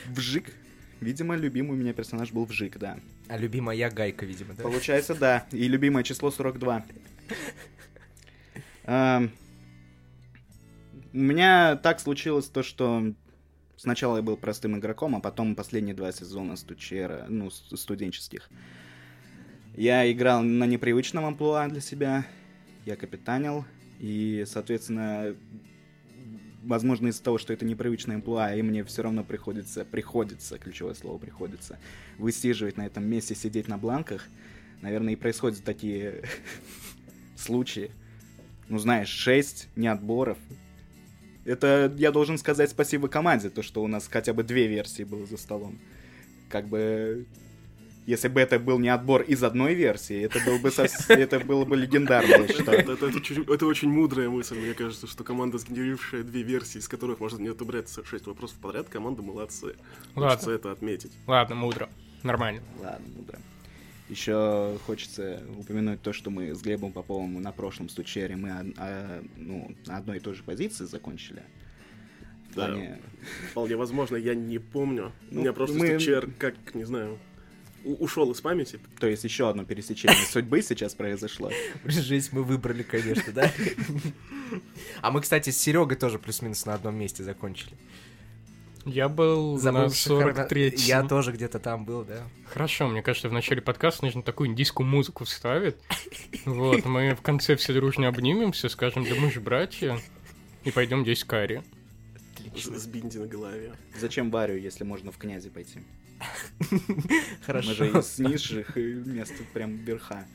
[0.07, 0.53] вжик.
[1.01, 2.99] Видимо, любимый у меня персонаж был вжик, да.
[3.29, 4.63] А любимая я Гайка, видимо, да?
[4.63, 5.47] Получается, да.
[5.51, 6.85] И любимое число 42.
[8.85, 9.31] Эм,
[11.13, 13.13] У меня так случилось то, что
[13.83, 18.49] сначала я был простым игроком, а потом последние два сезона стучера, ну, студенческих.
[19.77, 22.25] Я играл на непривычном амплуа для себя,
[22.87, 23.65] я капитанил,
[23.99, 25.35] и, соответственно,
[26.63, 31.19] возможно, из-за того, что это непривычное амплуа, и мне все равно приходится, приходится, ключевое слово
[31.19, 31.77] приходится,
[32.19, 34.29] высиживать на этом месте, сидеть на бланках,
[34.81, 36.23] наверное, и происходят такие
[37.37, 37.91] случаи.
[38.69, 40.39] Ну, знаешь, шесть неотборов.
[41.45, 45.27] Это я должен сказать спасибо команде, то, что у нас хотя бы две версии было
[45.27, 45.79] за столом.
[46.49, 47.27] Как бы...
[48.05, 51.65] Если бы это был не отбор из одной версии, это, был бы сос- это было
[51.65, 52.79] бы легендарно, я Это, считаю.
[52.81, 56.89] это- это чуть- это очень мудрая мысль, мне кажется, что команда, сгенерившая две версии, из
[56.89, 59.75] которых можно не отобрать 6 вопросов подряд, команда молодцы.
[60.17, 61.13] Хочется Ладно, это отметить.
[61.29, 61.89] ладно, мудро.
[62.25, 62.61] Нормально.
[62.83, 63.39] Ладно, мудро.
[64.13, 69.25] Еще хочется упомянуть то, что мы с Глебом Поповым на прошлом стучере мы од- а,
[69.39, 71.43] ну, на одной и той же позиции закончили.
[72.55, 72.67] Да.
[72.67, 73.01] плане-
[73.53, 75.13] Вполне возможно, я не помню.
[75.31, 77.19] Ну, У меня просто мы- стучер, как, не знаю,
[77.85, 78.81] ушел из памяти.
[79.01, 81.51] То есть еще одно пересечение судьбы сейчас произошло.
[81.87, 83.51] Жизнь мы выбрали, конечно, да?
[85.01, 87.73] А мы, кстати, с Серегой тоже плюс-минус на одном месте закончили.
[88.85, 92.23] Я был на Забывших хрона- 43 Я тоже где-то там был, да.
[92.47, 95.77] Хорошо, мне кажется, в начале подкаста нужно такую индийскую музыку вставить.
[96.45, 99.99] Вот, мы в конце все дружно обнимемся, скажем, да мы же братья,
[100.65, 101.63] и пойдем здесь карри.
[102.57, 103.73] С, с бинди на голове.
[103.99, 105.81] Зачем Варю, если можно в князи пойти?
[107.47, 107.69] Хорошо.
[107.69, 110.27] Мы же из низших и мест прям верха.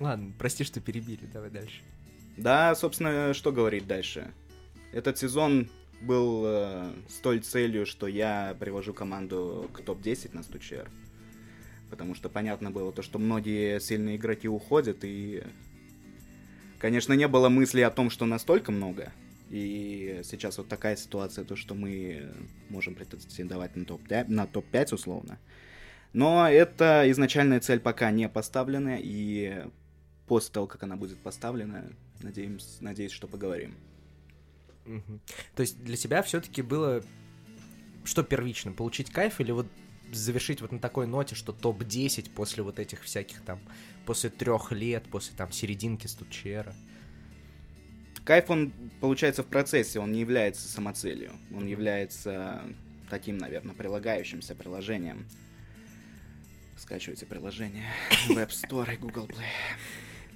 [0.00, 1.80] Ладно, прости, что перебили, давай дальше.
[2.36, 4.30] Да, собственно, что говорить дальше?
[4.92, 5.68] Этот сезон
[6.00, 10.90] был э, с целью, что я привожу команду к топ-10 на стучер.
[11.90, 15.44] Потому что понятно было то, что многие сильные игроки уходят, и,
[16.78, 19.12] конечно, не было мысли о том, что настолько много.
[19.50, 22.32] И сейчас вот такая ситуация, то, что мы
[22.68, 25.38] можем претендовать на топ-5, на топ-5 условно.
[26.12, 29.66] Но это изначальная цель пока не поставлена, и
[30.26, 31.84] после того, как она будет поставлена,
[32.20, 33.74] надеемся, надеюсь, что поговорим.
[35.54, 37.02] То есть для тебя все-таки было
[38.06, 39.66] что первично, получить кайф или вот
[40.12, 43.60] завершить вот на такой ноте, что топ-10 после вот этих всяких там,
[44.04, 46.74] после трех лет, после там серединки стучера.
[48.24, 51.32] Кайф, он получается в процессе, он не является самоцелью.
[51.54, 52.62] Он является
[53.08, 55.26] таким, наверное, прилагающимся приложением.
[56.76, 57.86] Скачивайте приложение
[58.28, 59.44] в App Store и Google Play.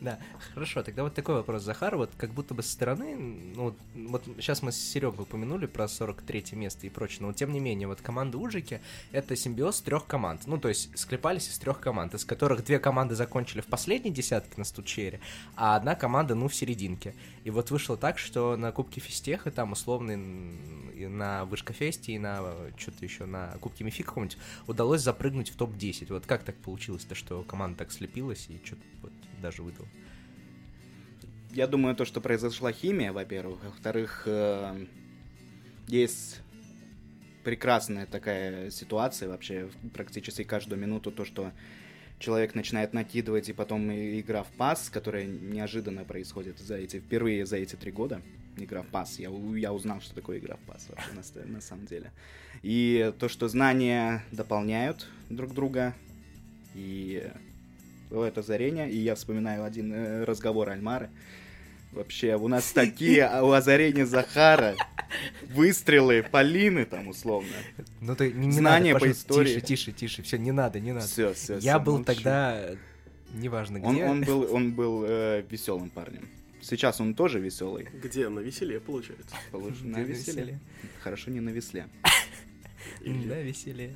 [0.00, 0.18] Да,
[0.54, 4.62] хорошо, тогда вот такой вопрос, Захар, вот как будто бы со стороны, ну, вот, сейчас
[4.62, 8.38] мы с Серегой упомянули про 43 место и прочее, но тем не менее, вот команда
[8.38, 8.80] Ужики—
[9.12, 13.14] это симбиоз трех команд, ну, то есть склепались из трех команд, из которых две команды
[13.14, 15.20] закончили в последней десятке на стучере,
[15.54, 17.14] а одна команда, ну, в серединке.
[17.44, 20.12] И вот вышло так, что на Кубке Фистеха, там, условно,
[20.94, 26.06] и на Вышкофесте, и на что-то еще, на Кубке Мифи каком-нибудь, удалось запрыгнуть в топ-10.
[26.10, 29.88] Вот как так получилось-то, что команда так слепилась и что-то вот даже выдала?
[31.52, 33.64] Я думаю, то, что произошла химия, во-первых.
[33.64, 34.86] Во-вторых, э,
[35.88, 36.40] есть
[37.42, 41.52] прекрасная такая ситуация вообще практически каждую минуту, то, что
[42.20, 47.56] человек начинает накидывать, и потом игра в пас, которая неожиданно происходит за эти, впервые за
[47.56, 48.22] эти три года.
[48.56, 49.18] Игра в пас.
[49.18, 52.12] Я, я узнал, что такое игра в пас вообще на, на самом деле.
[52.62, 55.94] И то, что знания дополняют друг друга,
[56.74, 57.30] и
[58.10, 61.10] бывает озарение, и я вспоминаю один э, разговор Альмары.
[61.92, 64.76] Вообще, у нас такие а у озарения Захара
[65.48, 67.54] выстрелы Полины там условно.
[68.00, 69.60] Ну ты не, не Знания надо, по истории.
[69.60, 70.22] Тише, тише, тише.
[70.22, 71.06] Все, не надо, не надо.
[71.06, 71.58] Все, все.
[71.58, 72.70] Я был тогда,
[73.32, 73.88] неважно где.
[73.88, 76.28] Он, он был, он был веселым парнем.
[76.62, 77.88] Сейчас он тоже веселый.
[78.02, 78.28] Где?
[78.28, 79.34] На веселе, получается.
[79.52, 80.58] Где на веселе.
[81.02, 81.86] Хорошо, не на весле.
[83.00, 83.94] Да, веселее.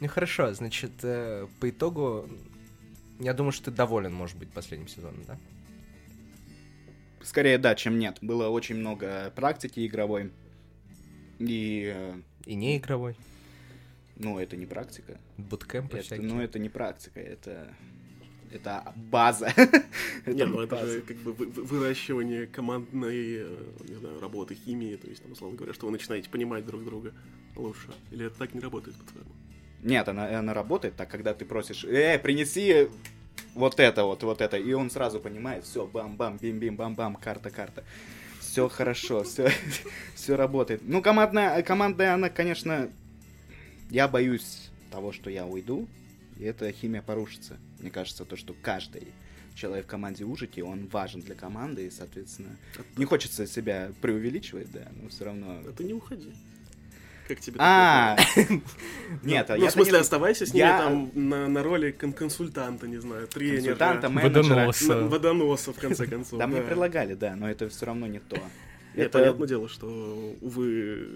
[0.00, 2.26] Ну хорошо, значит, э, по итогу,
[3.20, 5.38] я думаю, что ты доволен, может быть, последним сезоном, да?
[7.22, 8.18] Скорее да, чем нет.
[8.22, 10.32] Было очень много практики игровой.
[11.38, 13.16] И, э, И не игровой,
[14.16, 15.18] ну, это не практика.
[15.38, 16.26] буткемпы Это, всякие.
[16.26, 17.74] ну, это не практика, это,
[18.52, 19.50] это база.
[20.26, 20.92] Нет, ну это база.
[20.92, 23.56] же как бы вы- вы- выращивание командной, э,
[23.88, 27.12] не знаю, работы, химии, то есть, там, условно говоря, что вы начинаете понимать друг друга
[27.56, 27.88] лучше.
[28.10, 29.30] Или это так не работает, по-твоему?
[29.82, 32.88] Нет, она, она работает так, когда ты просишь, э, принеси
[33.54, 37.84] вот это вот, вот это, и он сразу понимает, все, бам-бам, бим-бим, бам-бам, карта-карта.
[38.40, 39.50] Все хорошо, все,
[40.14, 40.82] все работает.
[40.84, 42.90] Ну, командная, командная, она, конечно,
[43.90, 45.88] я боюсь того, что я уйду,
[46.38, 47.56] и эта химия порушится.
[47.78, 49.08] Мне кажется, то, что каждый
[49.54, 52.56] человек в команде Ужики, он важен для команды, и, соответственно,
[52.96, 55.60] не хочется себя преувеличивать, да, но все равно...
[55.66, 56.32] А ты не уходи.
[57.30, 58.16] Как тебе А,
[59.22, 62.98] нет, а ну, я в смысле, оставайся с ними там на, роли кон- консультанта, не
[62.98, 63.76] знаю, тренера.
[63.76, 65.06] консультанта, менеджера.
[65.06, 65.72] Водоноса.
[65.72, 66.40] в конце концов.
[66.40, 68.36] Да, мне предлагали, да, но это все равно не то.
[68.96, 69.86] Это понятное дело, что,
[70.40, 71.06] увы,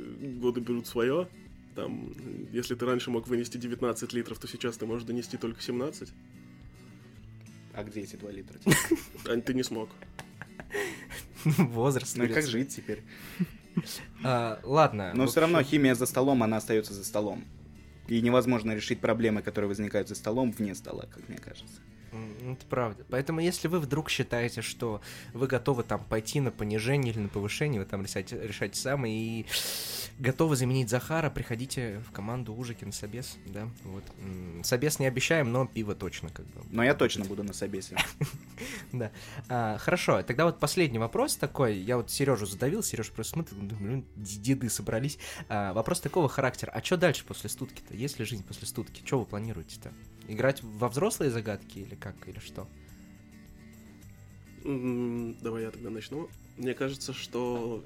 [0.41, 1.27] годы берут свое.
[1.75, 2.15] Там,
[2.53, 6.11] если ты раньше мог вынести 19 литров, то сейчас ты можешь донести только 17.
[7.73, 8.61] А где эти 2 литра?
[9.29, 9.91] А ты не смог.
[11.45, 12.17] Возраст.
[12.17, 13.03] Ну и как жить теперь?
[14.23, 15.13] А, ладно.
[15.15, 17.45] Но все равно химия за столом, она остается за столом.
[18.09, 21.81] И невозможно решить проблемы, которые возникают за столом, вне стола, как мне кажется.
[22.43, 23.05] Это правда.
[23.11, 25.01] Поэтому, если вы вдруг считаете, что
[25.33, 29.47] вы готовы там пойти на понижение или на повышение, вы там решайте, решайте сами и
[30.19, 34.05] готовы заменить Захара, приходите в команду Ужикин Собес, да, вот.
[34.63, 36.63] Собес не обещаем, но пиво точно как бы.
[36.71, 37.97] Но я точно буду на собесе.
[38.93, 39.11] Да.
[39.49, 41.77] А, хорошо, тогда вот последний вопрос такой.
[41.77, 45.19] Я вот Сережу задавил, Сереж просто смотрит, думаю, блин, деды собрались.
[45.49, 46.71] А, вопрос такого характера.
[46.71, 47.95] А что дальше после студки-то?
[47.95, 49.03] Есть ли жизнь после студки?
[49.05, 49.91] Что вы планируете-то?
[50.29, 52.67] Играть во взрослые загадки или как, или что?
[54.65, 56.31] Давай я тогда начну.
[56.57, 57.85] Мне кажется, что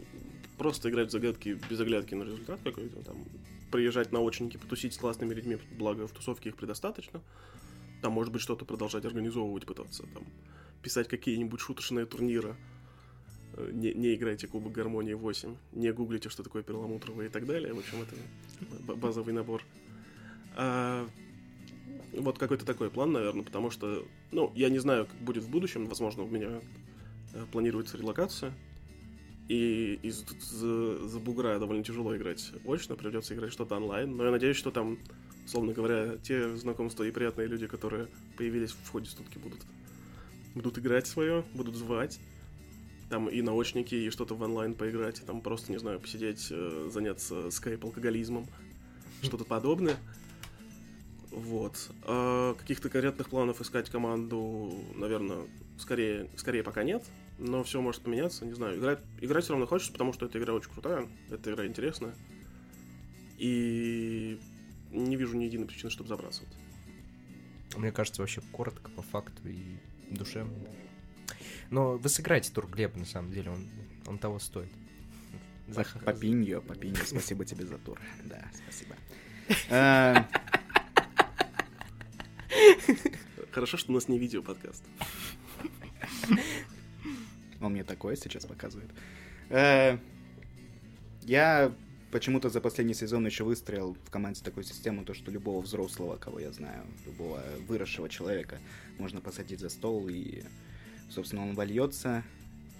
[0.58, 3.24] просто играть в загадки без оглядки на результат какой-то, там,
[3.70, 7.20] приезжать на очники, потусить с классными людьми, благо в тусовке их предостаточно.
[8.02, 10.24] Там, может быть, что-то продолжать организовывать, пытаться, там,
[10.82, 12.54] писать какие-нибудь шуточные турниры.
[13.54, 17.74] Э, Не, не играйте Кубок Гармонии 8, не гуглите, что такое перламутровое и так далее.
[17.74, 19.64] В общем, это базовый набор.
[20.54, 21.08] А,
[22.12, 25.86] вот какой-то такой план, наверное, потому что, ну, я не знаю, как будет в будущем.
[25.86, 26.60] Возможно, у меня
[27.34, 28.52] э, планируется релокация.
[29.48, 34.14] И из за, за бугра довольно тяжело играть очно, придется играть что-то онлайн.
[34.16, 34.98] Но я надеюсь, что там,
[35.46, 39.60] условно говоря, те знакомства и приятные люди, которые появились в ходе студки, будут,
[40.54, 42.20] будут играть свое, будут звать.
[43.08, 46.90] Там и наочники, и что-то в онлайн поиграть, и там просто, не знаю, посидеть, э,
[46.92, 48.46] заняться скайп-алкоголизмом,
[49.22, 49.96] что-то подобное.
[51.30, 51.90] Вот.
[52.02, 55.46] А каких-то конкретных планов искать команду, наверное,
[55.78, 57.04] скорее, скорее пока нет.
[57.38, 58.78] Но все может поменяться, не знаю.
[58.78, 62.14] Играть, играть все равно хочется, потому что эта игра очень крутая, эта игра интересная.
[63.36, 64.40] И
[64.90, 66.52] не вижу ни единой причины, чтобы забрасывать.
[67.76, 69.76] Мне кажется, вообще коротко, по факту и
[70.10, 70.52] душевно.
[71.70, 73.68] Но вы сыграете тур Глеба, на самом деле, он,
[74.06, 74.70] он того стоит.
[75.68, 78.00] Захар- Попиньо, Попиньо, спасибо тебе за тур.
[78.24, 78.96] Да, спасибо.
[83.50, 84.82] Хорошо, что у нас не видео подкаст.
[87.60, 88.90] Он мне такое сейчас показывает.
[89.50, 89.98] Э,
[91.22, 91.72] Я
[92.10, 96.38] почему-то за последний сезон еще выстроил в команде такую систему, то что любого взрослого, кого
[96.40, 98.58] я знаю, любого выросшего человека
[98.98, 100.42] можно посадить за стол и,
[101.10, 102.22] собственно, он вольется.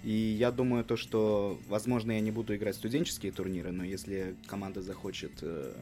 [0.03, 4.81] И я думаю то, что, возможно, я не буду играть студенческие турниры, но если команда
[4.81, 5.73] захочет э,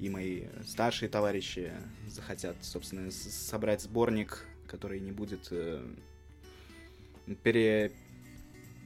[0.00, 1.72] и мои старшие товарищи
[2.08, 5.86] захотят, собственно, собрать сборник, который не будет э,
[7.42, 7.92] пере-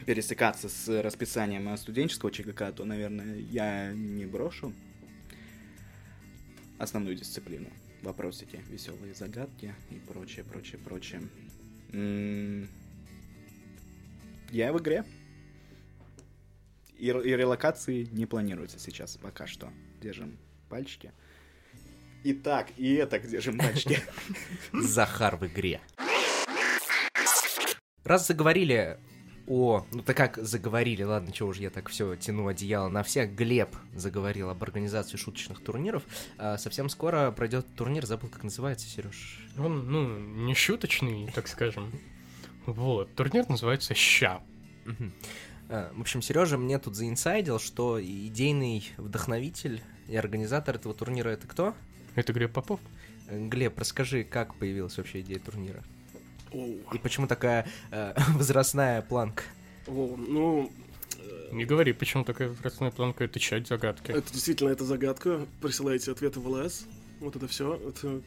[0.06, 4.72] пересекаться с расписанием студенческого ЧГК, то, наверное, я не брошу
[6.78, 7.68] основную дисциплину.
[8.02, 11.22] Вопросики, веселые загадки и прочее, прочее, прочее.
[11.92, 12.68] М,
[14.50, 15.04] Я в игре.
[16.98, 19.72] И, и релокации не планируется сейчас пока что.
[20.00, 20.36] Держим
[20.74, 21.12] пальчики.
[22.24, 24.02] И так, и это держим пальчики.
[24.72, 25.80] Захар в игре.
[28.02, 28.98] Раз заговорили
[29.46, 29.86] о...
[29.92, 33.36] Ну так как заговорили, ладно, чего уж я так все тяну одеяло на всех.
[33.36, 36.02] Глеб заговорил об организации шуточных турниров.
[36.38, 39.38] А, совсем скоро пройдет турнир, забыл, как называется, Сереж.
[39.56, 41.92] Он, ну, не шуточный, так скажем.
[42.66, 44.42] Вот, турнир называется «Ща».
[45.68, 51.46] А, В общем, Сережа мне тут заинсайдил, что идейный вдохновитель и организатор этого турнира это
[51.46, 51.74] кто?
[52.14, 52.80] Это Глеб Попов.
[53.28, 55.82] Э, Глеб, расскажи, как появилась вообще идея турнира?
[56.52, 56.78] Оу.
[56.92, 59.44] И почему такая э, возрастная планка?
[59.86, 60.70] Оу, ну,
[61.18, 64.10] э, Не говори, почему такая возрастная планка отвечать загадки.
[64.10, 65.46] это действительно это загадка.
[65.60, 66.86] Присылайте ответы в ЛС.
[67.20, 67.74] Вот это все.
[67.88, 68.22] Это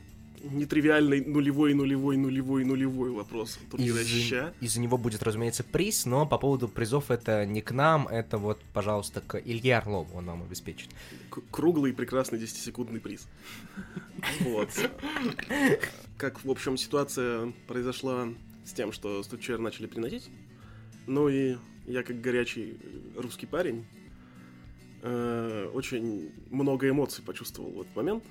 [0.52, 3.60] нетривиальный нулевой, нулевой, нулевой, нулевой вопрос.
[3.72, 4.54] Турнира Из- ща.
[4.62, 8.62] Из-за него будет, разумеется, приз, но по поводу призов это не к нам, это вот,
[8.74, 10.90] пожалуйста, к Илье Орлову, он вам обеспечит.
[11.30, 13.28] К- круглый прекрасный 10-секундный приз.
[14.42, 14.70] Вот.
[16.18, 18.28] Как, в общем, ситуация произошла
[18.66, 20.30] с тем, что студчер начали приносить.
[21.06, 22.78] Ну и я, как горячий
[23.16, 23.86] русский парень,
[25.04, 28.24] э, очень много эмоций почувствовал в этот момент.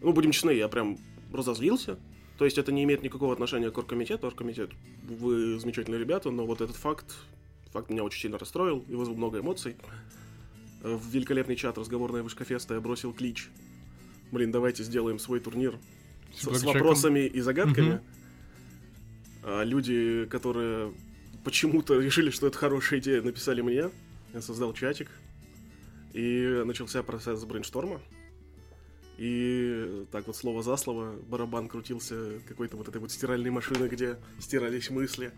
[0.00, 0.98] Ну, будем честны, я прям
[1.32, 1.98] разозлился.
[2.38, 4.26] То есть это не имеет никакого отношения к оргкомитету.
[4.26, 4.70] Оргкомитет,
[5.02, 7.16] вы замечательные ребята, но вот этот факт,
[7.72, 9.76] факт меня очень сильно расстроил и вызвал много эмоций.
[10.82, 13.48] В великолепный чат разговорная вышка феста я бросил клич.
[14.30, 15.78] Блин, давайте сделаем свой турнир
[16.34, 17.94] с, с вопросами и загадками.
[17.94, 18.02] Мгм.
[19.42, 20.92] А люди, которые
[21.42, 23.90] почему-то решили, что это хорошая идея, написали мне.
[24.34, 25.10] Я создал чатик.
[26.12, 28.00] И начался процесс брейншторма.
[29.18, 34.16] И так вот слово за слово барабан крутился какой-то вот этой вот стиральной машины, где
[34.38, 35.32] стирались мысли,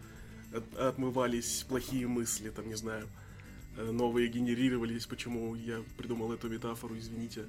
[0.52, 3.08] от- отмывались плохие мысли, там, не знаю,
[3.78, 7.46] э, новые генерировались, почему я придумал эту метафору, извините.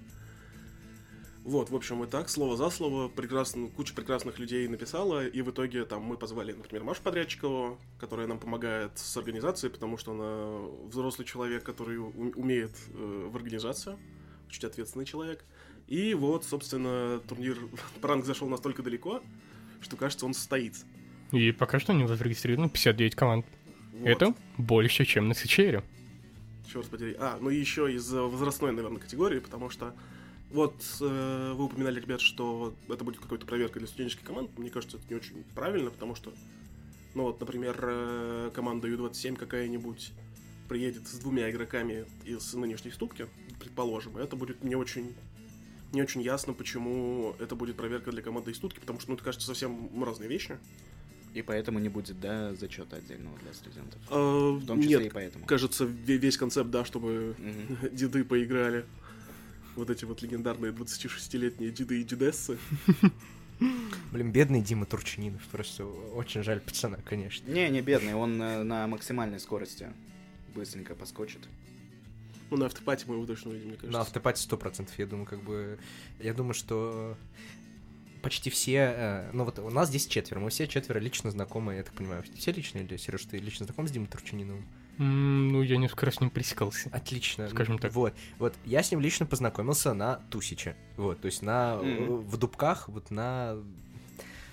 [1.44, 5.50] Вот, в общем, и так, слово за слово, прекрасно, куча прекрасных людей написала, и в
[5.50, 10.88] итоге там мы позвали, например, Машу Подрядчикову, которая нам помогает с организацией, потому что она
[10.88, 13.97] взрослый человек, который умеет э, в организацию,
[14.47, 15.43] очень ответственный человек.
[15.92, 17.58] И вот, собственно, турнир
[18.02, 19.22] Пранк зашел настолько далеко,
[19.82, 20.86] что, кажется, он состоится.
[21.34, 23.46] И пока что него зарегистрировано 59 команд.
[23.92, 24.08] Вот.
[24.08, 25.84] Это больше, чем на СЧР.
[26.72, 27.14] Черт подери.
[27.20, 29.94] А, ну и еще из-за возрастной, наверное, категории, потому что
[30.52, 34.58] вот э, вы упоминали, ребят, что это будет какой-то проверка для студенческих команд.
[34.58, 36.32] Мне кажется, это не очень правильно, потому что,
[37.16, 40.14] ну вот, например, э, команда Ю-27 какая-нибудь
[40.70, 43.28] приедет с двумя игроками из нынешней ступки,
[43.60, 45.14] предположим, это будет не очень
[45.92, 49.24] не очень ясно, почему это будет проверка для команды из ступки, потому что, ну, это
[49.24, 50.58] кажется совсем разные вещи.
[51.34, 54.00] И поэтому не будет, да, зачета отдельного для студентов.
[54.10, 55.46] А, В том числе нет, и поэтому.
[55.46, 57.89] кажется, ве- весь концепт, да, чтобы Мгм.
[57.96, 58.86] деды поиграли.
[59.78, 62.58] Вот эти вот легендарные 26-летние деды и дедессы.
[64.12, 67.50] Блин, бедный Дима Турчининов, просто очень жаль пацана, конечно.
[67.50, 69.88] Не, не бедный, он э, на максимальной скорости
[70.56, 71.39] быстренько поскочит.
[72.52, 73.93] Ну, на автопате мы его точно увидим, мне кажется.
[73.93, 75.80] На автопате сто процентов, я думаю, как бы...
[76.20, 77.18] Я думаю, что
[78.22, 78.93] почти все...
[78.95, 82.24] э, Ну вот у нас здесь четверо, мы все четверо лично знакомы, я так понимаю.
[82.36, 84.66] Все лично или, Сереж, ты лично знаком с Димой Турчининовым?
[84.99, 86.89] М, Ну, я несколько раз с ним пересекался.
[86.91, 87.47] Отлично.
[87.49, 87.93] Скажем так.
[87.93, 88.54] Вот, вот.
[88.66, 90.76] Я с ним лично познакомился на Тусиче.
[90.97, 91.78] Вот, то есть на...
[91.78, 92.18] Мгм.
[92.20, 93.58] В Дубках, вот на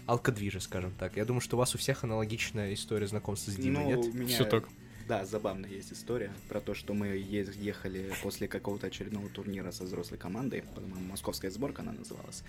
[0.06, 1.16] алкодвиже, скажем так.
[1.16, 4.14] Я думаю, что у вас у всех аналогичная история знакомства с Димой, Ну, нет?
[4.14, 4.28] меня...
[4.28, 4.66] Все так.
[5.08, 10.18] Да, забавная есть история про то, что мы ехали после какого-то очередного турнира со взрослой
[10.18, 12.44] командой, по-моему, московская сборка она называлась.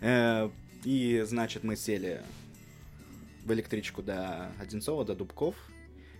[0.00, 0.50] Э,
[0.82, 2.20] И, значит, мы сели
[3.44, 5.54] в электричку до Одинцова, до Дубков,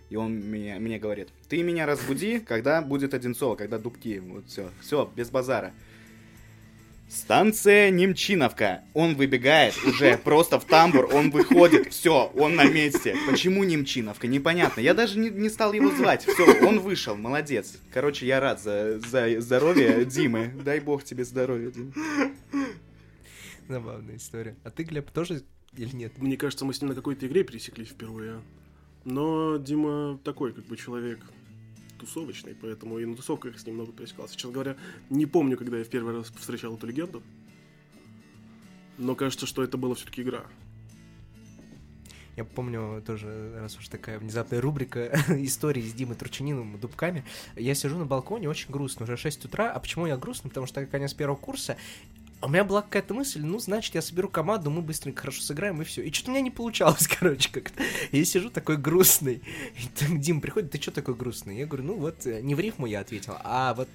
[0.09, 4.69] и он мне, мне говорит, ты меня разбуди, когда будет Одинцово, когда Дубки, вот все,
[4.79, 5.73] все, без базара.
[7.11, 8.83] Станция Немчиновка.
[8.93, 13.17] Он выбегает уже просто в тамбур, он выходит, все, он на месте.
[13.29, 14.27] Почему Немчиновка?
[14.27, 14.79] Непонятно.
[14.79, 16.23] Я даже не, не стал его звать.
[16.23, 17.77] Все, он вышел, молодец.
[17.91, 20.53] Короче, я рад за, за здоровье Димы.
[20.63, 21.93] Дай бог тебе здоровья, Дим.
[23.67, 24.55] Забавная история.
[24.63, 25.43] А ты, Глеб, тоже
[25.75, 26.17] или нет?
[26.17, 28.41] Мне кажется, мы с ним на какой-то игре пересеклись впервые.
[29.03, 31.19] Но Дима такой, как бы, человек
[32.01, 34.35] тусовочный, поэтому и на тусовках с ним много пересекался.
[34.35, 34.75] Честно говоря,
[35.09, 37.23] не помню, когда я в первый раз встречал эту легенду.
[38.97, 40.45] Но кажется, что это была все-таки игра.
[42.37, 47.25] Я помню тоже, раз уж такая внезапная рубрика истории с Димой Турчининым и Дубками.
[47.55, 49.71] Я сижу на балконе, очень грустно, уже 6 утра.
[49.71, 50.49] А почему я грустно?
[50.49, 51.77] Потому что так конец первого курса.
[52.41, 55.79] А У меня была какая-то мысль, ну, значит, я соберу команду, мы быстренько хорошо сыграем,
[55.81, 56.01] и все.
[56.01, 57.83] И что-то у меня не получалось, короче, как-то.
[58.11, 59.43] Я сижу такой грустный.
[59.75, 61.57] И там Дим приходит, ты что такой грустный?
[61.57, 63.89] Я говорю, ну вот, э, не в рифму я ответил, а вот,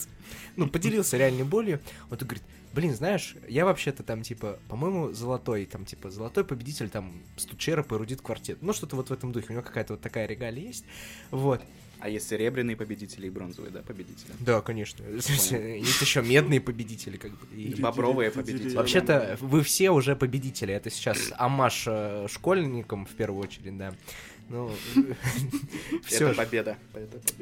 [0.55, 1.81] ну, поделился реальной болью.
[2.09, 6.89] Он такой говорит, блин, знаешь, я вообще-то там, типа, по-моему, золотой, там, типа, золотой победитель,
[6.89, 8.59] там, Стучеров и Рудит Квартет.
[8.61, 9.47] Ну, что-то вот в этом духе.
[9.49, 10.85] У него какая-то вот такая регалия есть.
[11.33, 11.63] Вот.
[11.99, 14.31] А есть серебряные победители и бронзовые, да, победители?
[14.41, 15.03] Да, конечно.
[15.05, 17.57] Есть еще медные победители, как бы.
[17.57, 18.75] и- бобровые победители.
[18.75, 20.75] Вообще-то вы все уже победители.
[20.75, 23.95] Это сейчас амаш э, школьникам в первую очередь, да.
[24.49, 24.71] Ну,
[26.05, 26.29] все.
[26.29, 26.77] Это победа.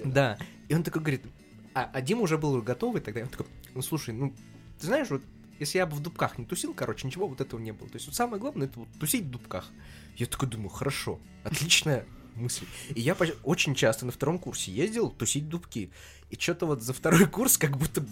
[0.04, 0.38] Да.
[0.68, 1.22] И он такой говорит,
[1.74, 3.22] а, а Дима уже был готовый тогда.
[3.22, 4.32] Он такой, ну слушай, ну
[4.78, 5.22] ты знаешь, вот
[5.58, 7.88] если я бы в дубках не тусил, короче, ничего вот этого не было.
[7.88, 9.70] То есть вот самое главное это вот тусить в дубках.
[10.16, 12.06] Я такой думаю, хорошо, отличная
[12.36, 12.66] мысль.
[12.94, 15.90] И я очень часто на втором курсе ездил тусить дубки.
[16.30, 18.04] И что-то вот за второй курс как будто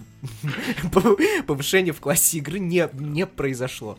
[1.47, 3.99] повышение в классе игры не, не произошло.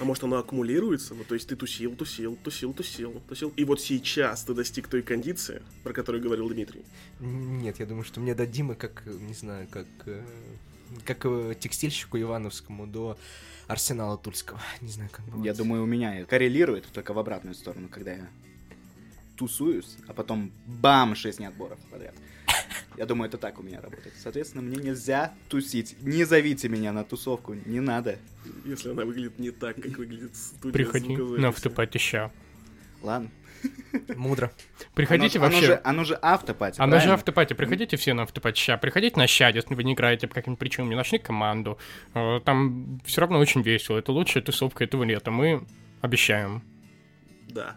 [0.00, 1.14] А может оно аккумулируется?
[1.14, 3.52] Вот, то есть ты тусил, тусил, тусил, тусил, тусил.
[3.56, 6.82] И вот сейчас ты достиг той кондиции, про которую говорил Дмитрий.
[7.20, 10.22] Нет, я думаю, что мне до Димы, как, не знаю, как, э,
[11.04, 13.18] как э, текстильщику Ивановскому до
[13.66, 14.60] Арсенала Тульского.
[14.80, 15.44] Не знаю, как было.
[15.44, 18.28] Я думаю, у меня коррелирует только в обратную сторону, когда я
[19.38, 22.14] тусуюсь, а потом бам, 6 неотборов подряд.
[22.96, 24.14] Я думаю, это так у меня работает.
[24.20, 25.96] Соответственно, мне нельзя тусить.
[26.02, 28.18] Не зовите меня на тусовку, не надо.
[28.64, 32.30] Если она выглядит не так, как выглядит студия Приходи на автопати ща.
[33.02, 33.30] Ладно.
[34.16, 34.50] Мудро.
[34.94, 35.66] Приходите оно, вообще...
[35.66, 37.14] Оно же, оно же автопати, Оно же правильно?
[37.14, 40.58] автопати, приходите все на автопати ща, приходите на ща, если вы не играете по каким-то
[40.58, 41.78] причинам, не нашли команду.
[42.14, 45.66] Э, Там все равно очень весело, это лучшая тусовка этого лета, мы
[46.00, 46.62] обещаем.
[47.48, 47.76] Да.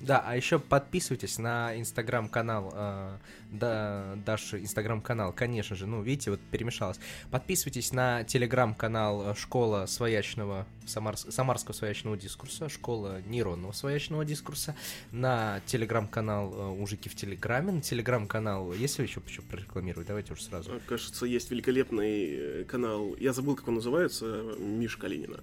[0.00, 3.16] Да, а еще подписывайтесь на инстаграм-канал, э,
[3.52, 6.98] да, Даши инстаграм-канал, конечно же, ну, видите, вот перемешалось.
[7.30, 14.74] Подписывайтесь на телеграм-канал э, Школа своячного, Самарс, Самарского своячного дискурса, Школа нейронного своячного дискурса,
[15.12, 20.80] на телеграм-канал э, Ужики в Телеграме, на телеграм-канал, если еще что прорекламировать, давайте уже сразу.
[20.86, 24.24] Кажется, есть великолепный э, канал, я забыл, как он называется,
[24.58, 25.40] Миш Калинина.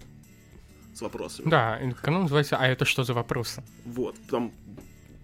[0.98, 1.48] С вопросами.
[1.48, 4.52] Да, канал называется «А это что за вопросы?» Вот, там,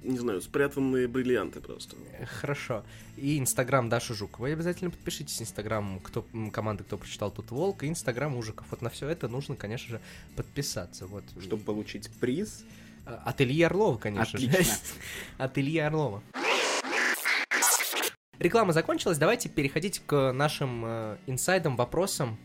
[0.04, 1.96] не знаю, спрятанные бриллианты просто.
[2.42, 2.84] Хорошо.
[3.18, 4.52] И инстаграм Даши Жуковой.
[4.52, 8.68] И обязательно подпишитесь инстаграм кто, команды, кто прочитал тут Волк, и инстаграм Ужиков.
[8.70, 10.02] Вот на все это нужно, конечно же,
[10.36, 11.08] подписаться.
[11.08, 11.24] Вот.
[11.42, 12.66] Чтобы получить приз.
[13.06, 14.46] От Ильи Орлова, конечно же.
[14.46, 14.76] Отлично.
[15.40, 16.22] От Ильи Орлова.
[18.38, 22.38] Реклама закончилась, давайте переходить к нашим э, инсайдам, вопросам.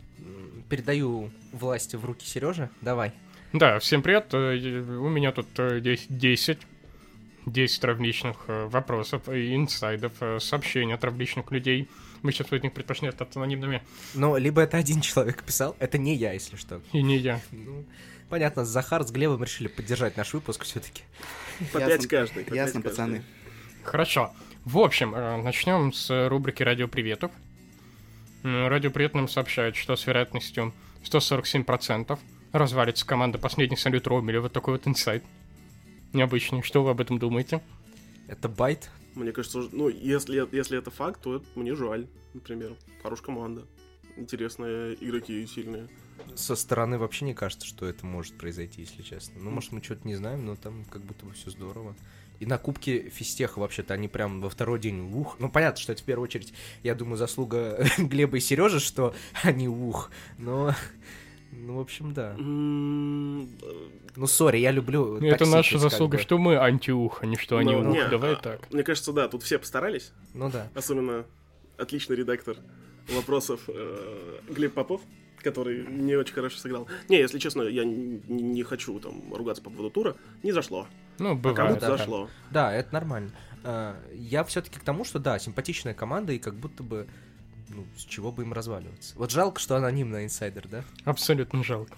[0.69, 2.69] Передаю власти в руки Сережи.
[2.83, 3.13] Давай.
[3.53, 4.27] Да, всем привет.
[4.33, 4.55] Э,
[4.99, 6.59] У меня тут э, здесь 10,
[7.47, 11.89] 10 различных э, вопросов и инсайдов, э, сообщений от различных людей.
[12.23, 13.83] Мы сейчас будем их предпочтем стать анонимными.
[14.13, 16.83] Но либо это один человек писал, это не я, если что.
[16.93, 17.41] И не я.
[17.53, 17.85] Ну,
[18.29, 21.03] понятно, Захар с Глебом решили поддержать наш выпуск все-таки.
[21.73, 22.45] По пять каждый.
[22.55, 23.23] Ясно, пацаны.
[23.85, 24.35] Хорошо.
[24.67, 27.31] В общем, э, начнем с рубрики «Радио приветов».
[28.45, 30.73] Радио Привет нам сообщает, что с вероятностью
[31.03, 32.17] 147%
[32.53, 34.41] развалится команда «Последний салют Ромеля».
[34.41, 35.25] Вот такой вот инсайт.
[36.13, 36.63] Необычный.
[36.63, 37.61] Что вы об этом думаете?
[38.29, 38.91] Это байт.
[39.17, 42.77] Мне кажется, ну, если, если это факт, то это мне жаль, например.
[43.03, 43.67] Хорошая команда.
[44.17, 45.89] Интересные игроки, сильные.
[46.37, 49.41] Со стороны вообще не кажется, что это может произойти, если честно.
[49.41, 51.97] Ну, может, мы что-то не знаем, но там как будто бы все здорово.
[52.41, 55.37] И на Кубке Фистеха вообще-то они прям во второй день ух.
[55.39, 59.69] Ну, понятно, что это в первую очередь, я думаю, заслуга Глеба и Сережи, что они
[59.69, 60.11] ух.
[60.39, 60.75] Но,
[61.51, 62.35] ну, в общем, да.
[62.37, 66.23] Ну, сори, я люблю Это так наша сикать, как заслуга, бы.
[66.23, 68.11] что мы антиух, а не что они Ну, ух.
[68.11, 68.71] Давай а, так.
[68.71, 70.13] Мне кажется, да, тут все постарались.
[70.35, 70.69] Ну да.
[70.75, 71.25] Особенно
[71.77, 72.57] отличный редактор
[73.09, 75.01] вопросов э, Глеб Попов,
[75.43, 76.87] который не очень хорошо сыграл.
[77.09, 80.17] Не, если честно, я не, не хочу там ругаться по поводу тура.
[80.43, 80.87] Не зашло.
[81.19, 81.57] Ну, А бывает.
[81.57, 82.31] кому-то да, зашло.
[82.51, 83.31] Да, это нормально.
[83.65, 87.07] А, Я все-таки к тому, что да, симпатичная команда, и как будто бы
[87.69, 89.15] ну, с чего бы им разваливаться.
[89.17, 90.85] Вот жалко, что анонимный инсайдер, да?
[91.05, 91.97] Абсолютно жалко.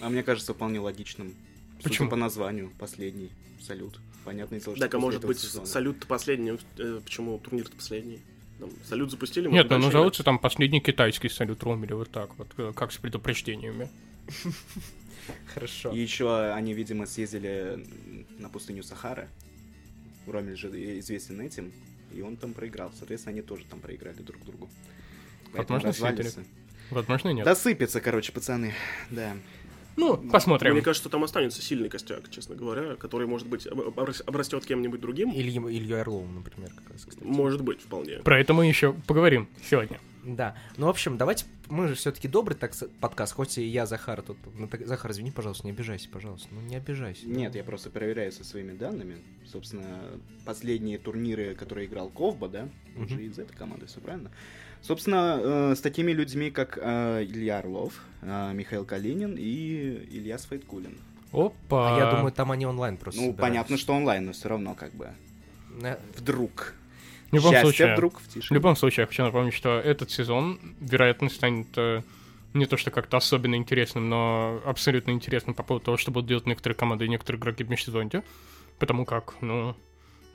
[0.00, 1.34] А мне кажется, вполне логичным.
[1.78, 2.10] Судя Почему?
[2.10, 3.30] по названию, последний
[3.60, 3.98] салют.
[4.24, 5.66] Понятное дело, что Так, а может быть, сезона.
[5.66, 8.20] салют последний, э, почему турнир последний?
[8.58, 12.48] Там, салют запустили, Нет, ну дальше назовется там последний китайский салют Ромеля, вот так вот,
[12.58, 13.88] э, как с предупреждениями.
[15.54, 15.92] Хорошо.
[15.92, 17.86] И еще они, видимо, съездили
[18.38, 19.28] на пустыню Сахара.
[20.26, 20.68] Ромель же
[21.00, 21.72] известен этим,
[22.14, 22.92] и он там проиграл.
[22.96, 24.68] Соответственно, они тоже там проиграли друг другу.
[25.52, 26.44] Поэтому Возможно, развалится.
[26.90, 27.44] Возможно, и нет.
[27.44, 28.74] Досыпется, короче, пацаны.
[29.10, 29.36] Да.
[29.96, 30.80] Ну, Мне посмотрим.
[30.82, 35.32] кажется, там останется сильный костяк, честно говоря, который, может быть, об- обрас- обрастет кем-нибудь другим.
[35.34, 37.26] Ильи, Илью Орловым, например, как раз, кстати.
[37.26, 38.18] Может быть, вполне.
[38.18, 39.98] Про это мы еще поговорим сегодня.
[40.24, 40.54] Да.
[40.76, 44.36] Ну, в общем, давайте, мы же все-таки добрый так, подкаст, хоть и я, Захар, тут...
[44.54, 46.48] ну, так- Захар, извини, пожалуйста, не обижайся, пожалуйста.
[46.50, 47.26] Ну, не обижайся.
[47.26, 49.16] Нет, я просто проверяю со своими данными.
[49.46, 49.86] Собственно,
[50.44, 53.08] последние турниры, которые играл Ковба, да, он Мгм.
[53.08, 54.30] же из этой команды, все правильно.
[54.82, 60.96] Собственно, э, с такими людьми, как э, Илья Орлов, э, Михаил Калинин и Илья Сфайткулин.
[61.32, 61.96] Опа.
[61.96, 63.42] А я думаю, там они онлайн просто Ну, собираются.
[63.52, 65.10] понятно, что онлайн, но все равно как бы.
[66.16, 66.74] Вдруг.
[67.30, 68.54] В любом Счастье случае, вдруг в в тишине.
[68.56, 72.02] любом случае, я хочу напомнить, что этот сезон, вероятно, станет э,
[72.54, 76.46] не то что как-то особенно интересным, но абсолютно интересным по поводу того, что будут делать
[76.46, 78.22] некоторые команды и некоторые игроки в межсезонье.
[78.78, 79.76] Потому как, ну,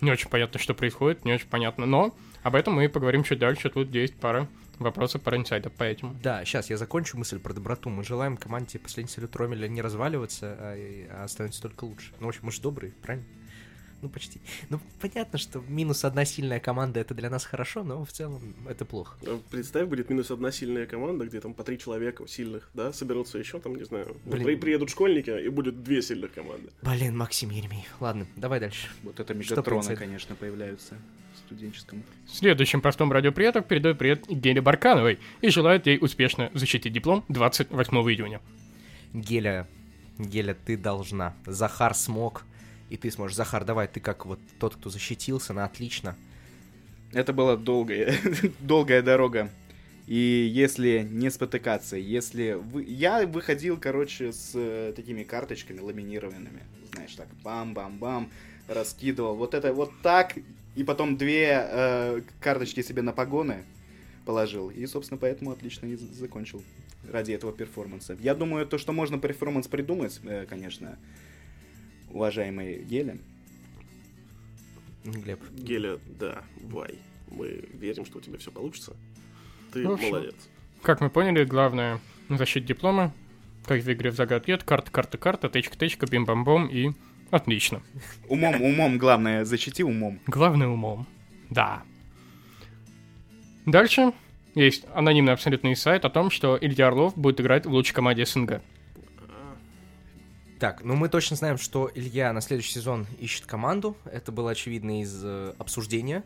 [0.02, 1.86] не очень понятно, что происходит, не очень понятно.
[1.86, 3.70] Но об этом мы поговорим чуть дальше.
[3.70, 4.48] Тут есть пара
[4.80, 6.18] вопросов, пара инсайдов по этим.
[6.22, 7.90] Да, сейчас я закончу мысль про доброту.
[7.90, 12.12] Мы желаем команде последний салют Ромеля не разваливаться, а, и- а становиться только лучше.
[12.20, 13.26] Ну, в общем, мы же добрые, правильно?
[14.06, 14.40] Ну, почти.
[14.70, 18.86] Ну, понятно, что минус одна сильная команда это для нас хорошо, но в целом это
[18.86, 19.18] плохо.
[19.26, 23.40] А Представь, будет минус одна сильная команда, где там по три человека сильных, да, соберутся
[23.40, 24.46] еще там, не знаю, вот Блин.
[24.46, 26.70] при- приедут школьники, и будет две сильных команды.
[26.84, 27.96] Блин, Максим Еремеев.
[28.00, 28.90] Ладно, давай дальше.
[29.02, 30.94] Вот это мегатроны, конечно, появляются
[31.34, 32.04] в студенческом.
[32.28, 37.98] В следующем простом радиоприветок передаю привет Геле Баркановой и желает ей успешно защитить диплом 28
[38.12, 38.40] июня.
[39.14, 39.68] Геля,
[40.20, 41.34] Геля, ты должна.
[41.48, 42.44] Захар смог,
[42.90, 43.36] и ты сможешь.
[43.36, 46.16] Захар, давай, ты как вот тот, кто защитился, на отлично.
[47.12, 48.16] Это была долгая,
[48.60, 49.50] долгая дорога.
[50.08, 52.54] И если не спотыкаться, если...
[52.54, 52.84] Вы...
[52.84, 56.62] Я выходил, короче, с э, такими карточками ламинированными.
[56.94, 58.30] Знаешь, так, бам-бам-бам,
[58.68, 59.36] раскидывал.
[59.36, 60.36] Вот это вот так,
[60.76, 63.64] и потом две э, карточки себе на погоны
[64.26, 64.70] положил.
[64.70, 66.62] И, собственно, поэтому отлично и закончил
[67.12, 68.18] ради этого перформанса.
[68.20, 71.00] Я думаю, то, что можно перформанс придумать, э, конечно,
[72.16, 73.20] уважаемые Гели,
[75.04, 75.40] Глеб.
[75.52, 76.96] Геля, да, Вай.
[77.30, 78.96] Мы верим, что у тебя все получится.
[79.72, 80.36] Ты Ну, молодец.
[80.82, 82.00] Как мы поняли, главное
[82.30, 83.14] защита диплома,
[83.66, 86.92] как в игре в загадке, это карта, карта, карта, тычка, тычка, бим-бам-бом и
[87.32, 87.84] отлично.
[88.30, 90.20] Умом, умом, главное, защити умом.
[90.26, 91.06] Главное умом.
[91.50, 91.84] Да.
[93.66, 94.14] Дальше
[94.56, 98.62] есть анонимный абсолютный сайт о том, что Илья Орлов будет играть в лучшей команде СНГ.
[100.60, 103.98] Так, ну мы точно знаем, что Илья на следующий сезон ищет команду.
[104.06, 106.24] Это было очевидно из э, обсуждения.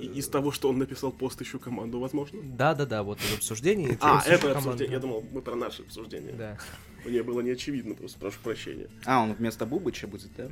[0.00, 2.40] и- Из того, что он написал пост «Ищу команду», возможно?
[2.42, 3.98] Да-да-да, вот из обсуждений.
[4.00, 4.58] А, «Ищу это команду».
[4.70, 4.92] обсуждение.
[4.94, 6.32] Я думал, мы про наше обсуждение.
[6.32, 6.56] Да.
[7.04, 8.88] Мне было не очевидно, просто прошу прощения.
[9.04, 10.48] А, он вместо Бубыча будет, да?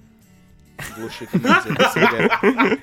[0.97, 2.79] СНГ.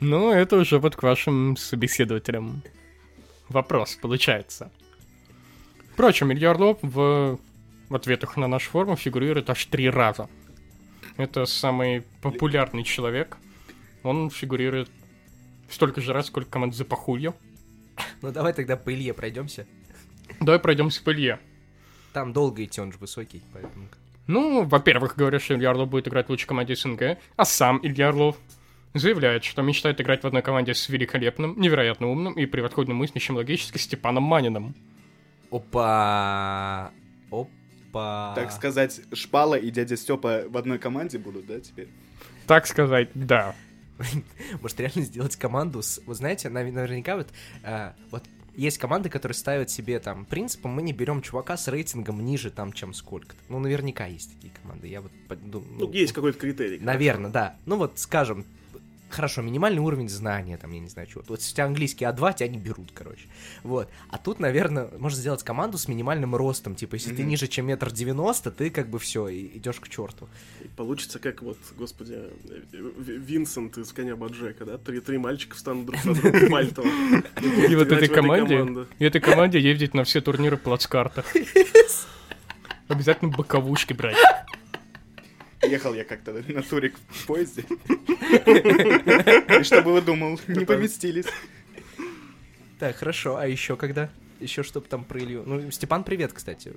[0.00, 2.62] Ну, это уже вот к вашим собеседователям
[3.48, 4.70] вопрос получается.
[5.94, 7.38] Впрочем, Илья Орлов в,
[7.88, 10.28] в ответах на нашу форму фигурирует аж три раза.
[11.16, 13.36] Это самый популярный человек.
[14.02, 14.90] Он фигурирует
[15.70, 17.32] столько же раз, сколько команда за похулью.
[18.22, 19.68] Ну давай тогда по Илье пройдемся.
[20.40, 21.38] Давай пройдемся по Илье.
[22.12, 23.86] Там долго идти, он же высокий, поэтому...
[24.26, 28.08] Ну, во-первых, говорят, что Илья Орлов будет играть в лучшей команде СНГ, а сам Илья
[28.08, 28.36] Орлов
[28.94, 33.78] заявляет, что мечтает играть в одной команде с великолепным, невероятно умным и превосходно мыслящим логически
[33.78, 34.74] Степаном Маниным.
[35.54, 36.90] Опа!
[37.30, 38.34] Опа!
[38.34, 41.88] Так сказать, Шпала и дядя Степа в одной команде будут, да, теперь?
[42.48, 43.54] Так сказать, да.
[44.60, 46.00] Может реально сделать команду с...
[46.06, 47.28] Вы знаете, нав- наверняка вот...
[47.62, 48.24] э, вот
[48.56, 52.72] есть команды, которые ставят себе там принципом, мы не берем чувака с рейтингом ниже там,
[52.72, 53.40] чем сколько-то.
[53.48, 54.88] Ну, наверняка есть такие команды.
[54.88, 55.66] Я вот подумал...
[55.78, 56.80] Ну, есть какой-то критерий.
[56.80, 57.56] Наверное, да.
[57.64, 58.44] Ну вот, скажем,
[59.14, 61.22] хорошо, минимальный уровень знания, там, я не знаю, чего.
[61.28, 63.26] Вот если у тебя английский А2, тебя не берут, короче.
[63.62, 63.88] Вот.
[64.10, 66.74] А тут, наверное, можно сделать команду с минимальным ростом.
[66.74, 67.28] Типа, если ты Мгм.
[67.30, 70.28] ниже, чем метр девяносто, ты как бы все, идешь к черту.
[70.62, 74.78] И Получится как вот, господи, э, Винсент из «Коня Боджека», да?
[74.78, 76.84] Три, три мальчика встанут друг на друга пальтом.
[77.68, 81.26] И вот этой команде, и этой команде ездить на все турниры в плацкартах.
[82.88, 84.16] Обязательно боковушки брать.
[85.68, 87.64] Ехал я как-то на турик в поезде.
[89.58, 91.26] И что было думал, не поместились.
[92.78, 93.36] Так, хорошо.
[93.36, 94.10] А еще когда?
[94.40, 95.44] Еще чтобы там про Илью.
[95.46, 96.72] Ну, Степан, привет, кстати.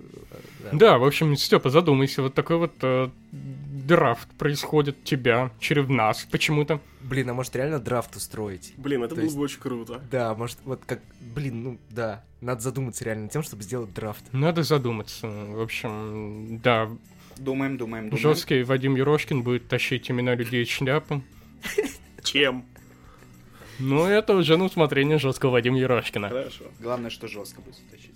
[0.63, 0.69] Да.
[0.73, 6.79] Да, в общем, Степа, задумайся, вот такой вот э, драфт происходит тебя через нас почему-то.
[7.01, 8.73] Блин, а может реально драфт устроить?
[8.77, 10.01] Блин, это То было есть- бы очень круто.
[10.11, 14.23] Да, может, вот как, блин, ну да, надо задуматься реально тем, чтобы сделать драфт.
[14.31, 15.27] Надо задуматься.
[15.27, 16.89] В общем, да,
[17.39, 18.21] Думаем, думаем, думаем.
[18.21, 21.21] жесткий Вадим Ерошкин будет тащить имена людей шляпы.
[22.23, 22.65] Чем?
[23.79, 26.29] Ну, это уже на усмотрение жесткого Вадима Ерошкина.
[26.29, 26.65] Хорошо.
[26.79, 28.15] Главное, что жестко будет тащить.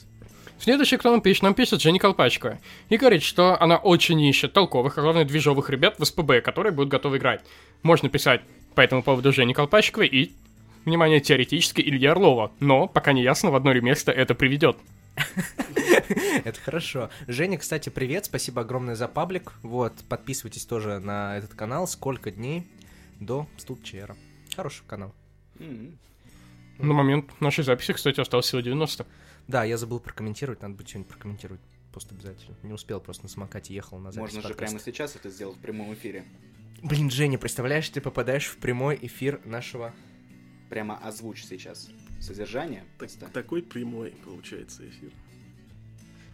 [0.59, 2.59] Следующий, кто нам пишет, нам пишет Женя Колпачкова.
[2.89, 6.89] И говорит, что она очень ищет толковых, а главное движовых ребят в СПБ, которые будут
[6.89, 7.43] готовы играть.
[7.81, 8.41] Можно писать
[8.75, 10.31] по этому поводу Жене Колпачковой и,
[10.85, 12.51] внимание, теоретически Илья Орлова.
[12.59, 14.77] Но пока не ясно, в одно ли место это приведет.
[16.45, 17.09] Это хорошо.
[17.27, 19.53] Женя, кстати, привет, спасибо огромное за паблик.
[19.61, 21.87] Вот, подписывайтесь тоже на этот канал.
[21.87, 22.67] Сколько дней
[23.19, 24.15] до студчера.
[24.55, 25.13] Хороший канал.
[25.57, 29.05] На момент нашей записи, кстати, осталось всего 90.
[29.47, 31.61] Да, я забыл прокомментировать, надо будет что-нибудь прокомментировать.
[31.91, 32.55] Просто обязательно.
[32.63, 35.59] Не успел, просто на самокате ехал на запись Можно же прямо сейчас это сделать в
[35.59, 36.23] прямом эфире.
[36.81, 39.93] Блин, Женя, представляешь, ты попадаешь в прямой эфир нашего...
[40.69, 41.89] Прямо озвучь сейчас
[42.21, 42.83] содержание.
[42.97, 45.11] Так- такой прямой получается эфир.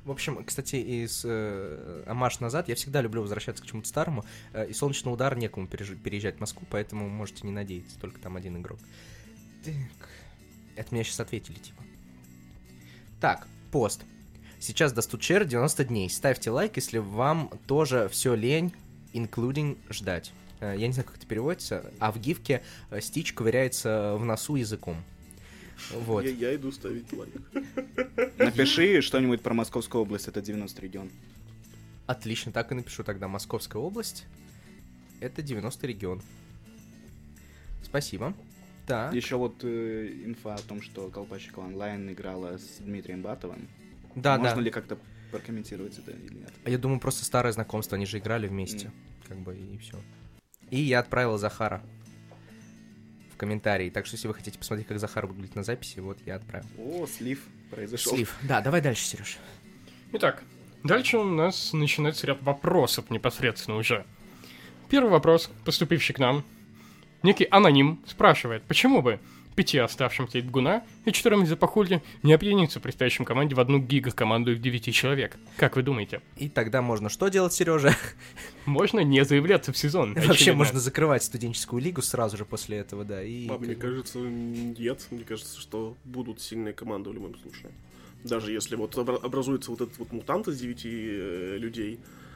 [0.06, 4.24] В общем, кстати, из э, Амаш назад я всегда люблю возвращаться к чему-то старому.
[4.54, 8.38] Э, и солнечный удар некому переж- переезжать в Москву, поэтому можете не надеяться, только там
[8.38, 8.80] один игрок.
[9.66, 9.76] Так.
[10.78, 11.84] Это меня сейчас ответили, типа.
[13.20, 14.04] Так, пост.
[14.60, 16.10] Сейчас до стучер 90 дней.
[16.10, 18.74] Ставьте лайк, если вам тоже все лень,
[19.14, 20.32] including ждать.
[20.62, 24.56] Э, Я не знаю, как это переводится, а в гифке э, Стич ковыряется в носу
[24.56, 25.04] языком.
[25.92, 26.24] Вот.
[26.24, 27.34] Я, я иду ставить лайк.
[28.38, 31.10] Напиши что-нибудь про Московскую область, это 90 регион.
[32.06, 33.28] Отлично, так и напишу тогда.
[33.28, 34.26] Московская область.
[35.20, 36.22] Это 90 регион.
[37.84, 38.34] Спасибо.
[38.86, 39.14] Так.
[39.14, 43.68] Еще вот э, инфа о том, что Колпачева онлайн играла с Дмитрием Батовым.
[44.16, 44.62] Да, Можно да.
[44.62, 44.98] ли как-то
[45.32, 46.54] прокомментировать это или нет?
[46.64, 48.92] А Я думаю, просто старое знакомство, они же играли вместе.
[49.28, 49.98] Как бы и все.
[50.70, 51.84] И я отправил Захара
[53.38, 53.92] в комментарии.
[53.92, 56.66] Так что, если вы хотите посмотреть, как Захар выглядит на записи, вот я отправил.
[56.80, 58.16] О, слив произошел.
[58.16, 58.36] Слив.
[58.42, 59.38] Да, давай дальше, Сереж.
[60.14, 60.42] Итак,
[60.84, 64.06] дальше у нас начинается ряд вопросов непосредственно уже.
[64.90, 66.44] Первый вопрос, поступивший к нам.
[67.22, 69.20] Некий аноним спрашивает, почему бы
[69.58, 73.80] пяти оставшимся из Гуна и четырем из Запахулья не объединиться в предстоящем команде в одну
[73.80, 75.36] гига-команду из девяти человек.
[75.58, 76.22] Как вы думаете?
[76.38, 77.96] И тогда можно что делать, Сережа?
[78.66, 80.14] Можно не заявляться в сезон.
[80.14, 80.58] Вообще очевидно.
[80.60, 83.24] можно закрывать студенческую лигу сразу же после этого, да.
[83.24, 85.08] И А мне кажется, нет.
[85.10, 87.72] Мне кажется, что будут сильные команды в любом случае.
[88.24, 92.27] Даже если вот обра- образуется вот этот вот мутант из девяти э, людей, э,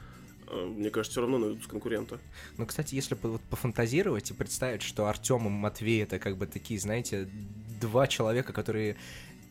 [0.52, 2.18] мне кажется, все равно найдутся конкуренты.
[2.58, 6.78] Ну, кстати, если вот пофантазировать и представить, что Артем и Матвей это как бы такие,
[6.78, 7.28] знаете,
[7.80, 8.96] два человека, которые,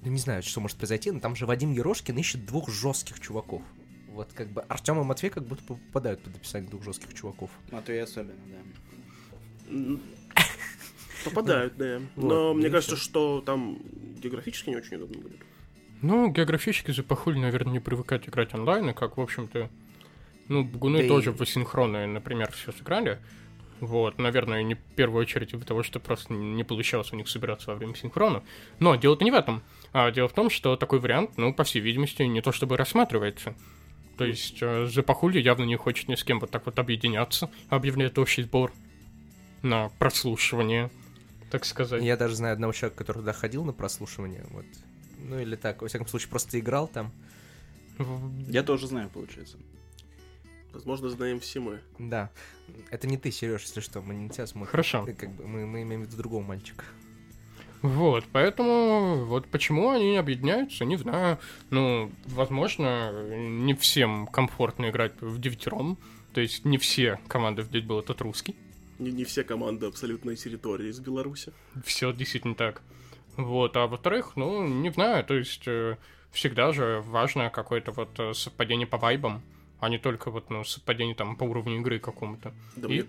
[0.04, 3.62] ну, не знаю, что может произойти, но там же Вадим Ерошкин ищет двух жестких чуваков.
[4.10, 7.50] Вот как бы Артем и Матвей как будто попадают под описание двух жестких чуваков.
[7.72, 8.34] Матвей особенно,
[9.70, 10.00] да.
[11.24, 12.02] Попадают, да.
[12.16, 13.04] Вот, Но мне ну кажется, всё.
[13.04, 13.80] что там
[14.22, 15.40] географически не очень удобно будет.
[16.02, 19.70] Ну, географически Запахуль, наверное, не привыкать играть онлайн, и как, в общем-то,
[20.48, 23.20] ну, Гуны Да и- тоже в асинхронные, например, все сыграли.
[23.80, 27.72] Вот, наверное, не в первую очередь из-за того, что просто не получалось у них собираться
[27.72, 28.44] во время синхрона.
[28.80, 29.64] Но дело-то не в этом.
[29.92, 33.56] А дело в том, что такой вариант, ну, по всей видимости, не то чтобы рассматривается.
[34.18, 38.20] То есть э, Запахуль явно не хочет ни с кем вот так вот объединяться, объявляет
[38.20, 38.72] общий сбор
[39.64, 40.92] на прослушивание,
[41.50, 42.04] так сказать.
[42.04, 44.66] Я даже знаю одного человека, который туда ходил на прослушивание, вот.
[45.18, 47.12] Ну или так, во всяком случае, просто играл там.
[48.48, 49.58] Я тоже знаю, получается.
[50.74, 51.82] Возможно, знаем все мы.
[52.00, 52.30] Да.
[52.90, 54.72] Это не ты, Сереж, если что, мы не тебя смотрим.
[54.72, 55.06] Хорошо.
[55.06, 56.84] Ты Как бы, мы, мы имеем в виду другого мальчика.
[57.82, 61.40] Вот, поэтому вот почему они объединяются, не знаю.
[61.72, 65.98] Ну, возможно, не всем комфортно играть в девятером.
[66.34, 68.56] То есть не все команды в был этот русский.
[69.00, 71.52] Не, не все команды абсолютной территории из Беларуси.
[71.84, 72.82] Все действительно так.
[73.36, 75.98] Вот, а во-вторых, ну, не знаю, то есть э,
[76.32, 79.42] всегда же важно какое-то вот э, совпадение по вайбам,
[79.82, 82.54] а не только вот, ну, совпадение там по уровню игры какому-то.
[82.76, 83.06] Да И- мне,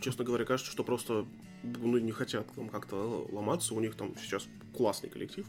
[0.00, 1.26] честно говоря, кажется, что просто
[1.62, 3.74] ну, не хотят там как-то ломаться.
[3.74, 5.46] У них там сейчас классный коллектив.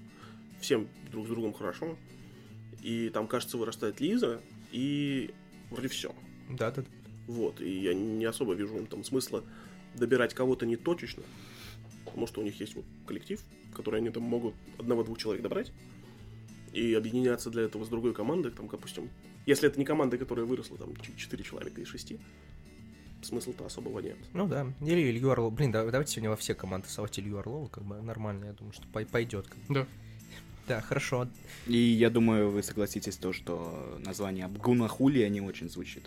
[0.60, 1.98] Всем друг с другом хорошо.
[2.82, 5.34] И там, кажется, вырастает Лиза, и
[5.72, 6.14] вроде все.
[6.50, 6.84] Да, да.
[7.28, 7.62] Вот.
[7.62, 9.44] И я не особо вижу там смысла
[9.96, 11.24] добирать кого-то не точечно.
[12.04, 13.42] Потому что у них есть вот коллектив,
[13.74, 15.72] который они там могут одного-двух человек добрать.
[16.74, 19.10] И объединяться для этого с другой командой, там, допустим,
[19.46, 22.14] если это не команда, которая выросла, там, 4 человека из 6,
[23.22, 24.18] смысла-то особого нет.
[24.34, 24.68] Ну да.
[24.82, 25.50] Или Илью Орлова.
[25.50, 28.74] Блин, да- давайте сегодня во все команды совать Илью Орлова, как бы нормально, я думаю,
[28.74, 29.48] что пой- пойдет.
[29.48, 29.74] как бы.
[29.74, 29.88] Да.
[30.68, 31.28] Да, хорошо.
[31.68, 36.04] И я думаю, вы согласитесь то, что название Гунахули не очень звучит.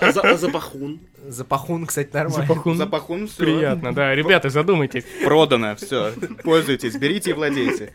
[0.00, 1.00] А, а Запахун?
[1.26, 2.46] Запахун, кстати, нормально.
[2.46, 2.76] Запахун.
[2.76, 3.38] Запахун всё.
[3.44, 4.14] Приятно, да.
[4.14, 5.04] Ребята, задумайтесь.
[5.24, 6.12] Продано, все.
[6.44, 7.92] Пользуйтесь, берите и владейте.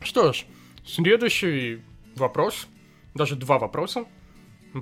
[0.00, 0.44] Что ж,
[0.86, 1.80] следующий
[2.18, 2.68] вопрос,
[3.14, 4.04] даже два вопроса.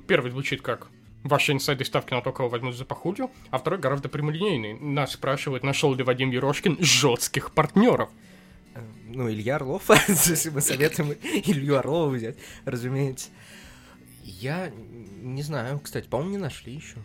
[0.06, 0.88] Первый звучит как
[1.26, 4.74] Ваши инсайды ставки на то, кого возьмут за похудью, а второй гораздо прямолинейный.
[4.78, 8.10] Нас спрашивают, нашел ли Вадим Ерошкин жестких партнеров.
[8.74, 13.30] Э, Ну, Илья Орлов, если мы советуем Илью Орлова взять, разумеется.
[14.22, 14.70] Я
[15.20, 16.98] не знаю, кстати, по-моему, не нашли еще.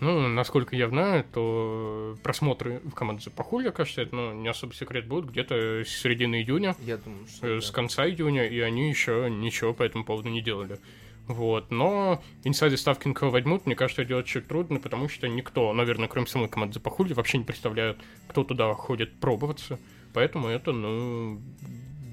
[0.00, 4.72] Ну, насколько я знаю, то просмотры в команде за похудью, кажется, это ну, не особо
[4.74, 7.46] секрет будут где-то с середины июня, Я думаю, что...
[7.46, 7.60] э, да.
[7.60, 10.78] с конца июня, и они еще ничего по этому поводу не делали.
[11.26, 15.72] Вот, но инсайды ставки на кого возьмут, мне кажется, делать чуть трудно, потому что никто,
[15.74, 19.78] наверное, кроме самой команды за похудью, вообще не представляет, кто туда ходит пробоваться.
[20.14, 21.38] Поэтому это, ну,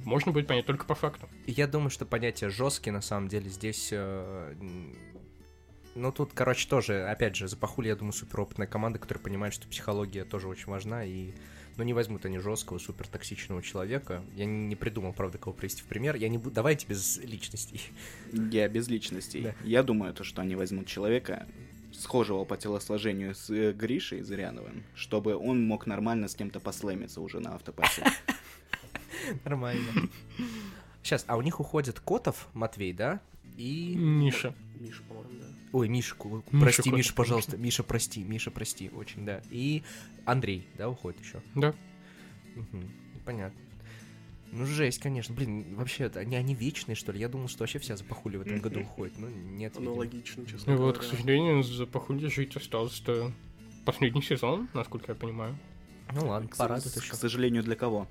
[0.03, 1.29] можно будет понять только по факту.
[1.47, 3.89] Я думаю, что понятие жесткий на самом деле здесь.
[3.91, 4.53] э,
[5.95, 10.25] Ну, тут, короче, тоже, опять же, Запахули, я думаю, суперопытная команда, которая понимает, что психология
[10.25, 11.31] тоже очень важна, и
[11.77, 14.23] ну, не возьмут они жесткого, супер токсичного человека.
[14.35, 16.15] Я не не придумал, правда, кого привести в пример.
[16.15, 16.55] Я не буду.
[16.55, 17.81] Давайте без личностей.
[18.31, 19.41] Я без личностей.
[19.41, 19.55] Да.
[19.63, 21.47] Я думаю, то, что они возьмут человека,
[21.93, 27.39] схожего по телосложению с э, Гришей Зыряновым, чтобы он мог нормально с кем-то послэмиться уже
[27.39, 28.03] на автопассе.
[29.45, 30.09] Нормально.
[31.03, 33.21] Сейчас, а у них уходит Котов, Матвей, да?
[33.57, 33.95] И...
[33.95, 34.53] Миша.
[34.79, 35.45] Миша, по-моему, да.
[35.75, 37.51] Ой, Миша, ку- Миша прости, Котов, Миша, пожалуйста.
[37.51, 37.65] конечно.
[37.65, 39.41] Миша, прости, Миша, прости, очень, да.
[39.49, 39.83] И
[40.25, 41.41] Андрей, да, уходит еще.
[41.53, 41.73] Да.
[42.55, 42.89] Мгм,
[43.25, 43.59] Понятно.
[44.53, 45.35] Ну, жесть, конечно.
[45.35, 47.19] Блин, вообще, это они, они вечные, что ли?
[47.19, 49.15] Я думал, что вообще вся запахули в этом году уходит.
[49.19, 49.73] Ну, нет.
[49.75, 49.91] видимо.
[49.91, 53.33] Аналогично, честно И вот, к сожалению, за похудью жить остался
[53.83, 55.57] последний сезон, насколько я понимаю.
[56.13, 57.11] Ну ладно, с- еще.
[57.11, 58.07] К сожалению, для кого?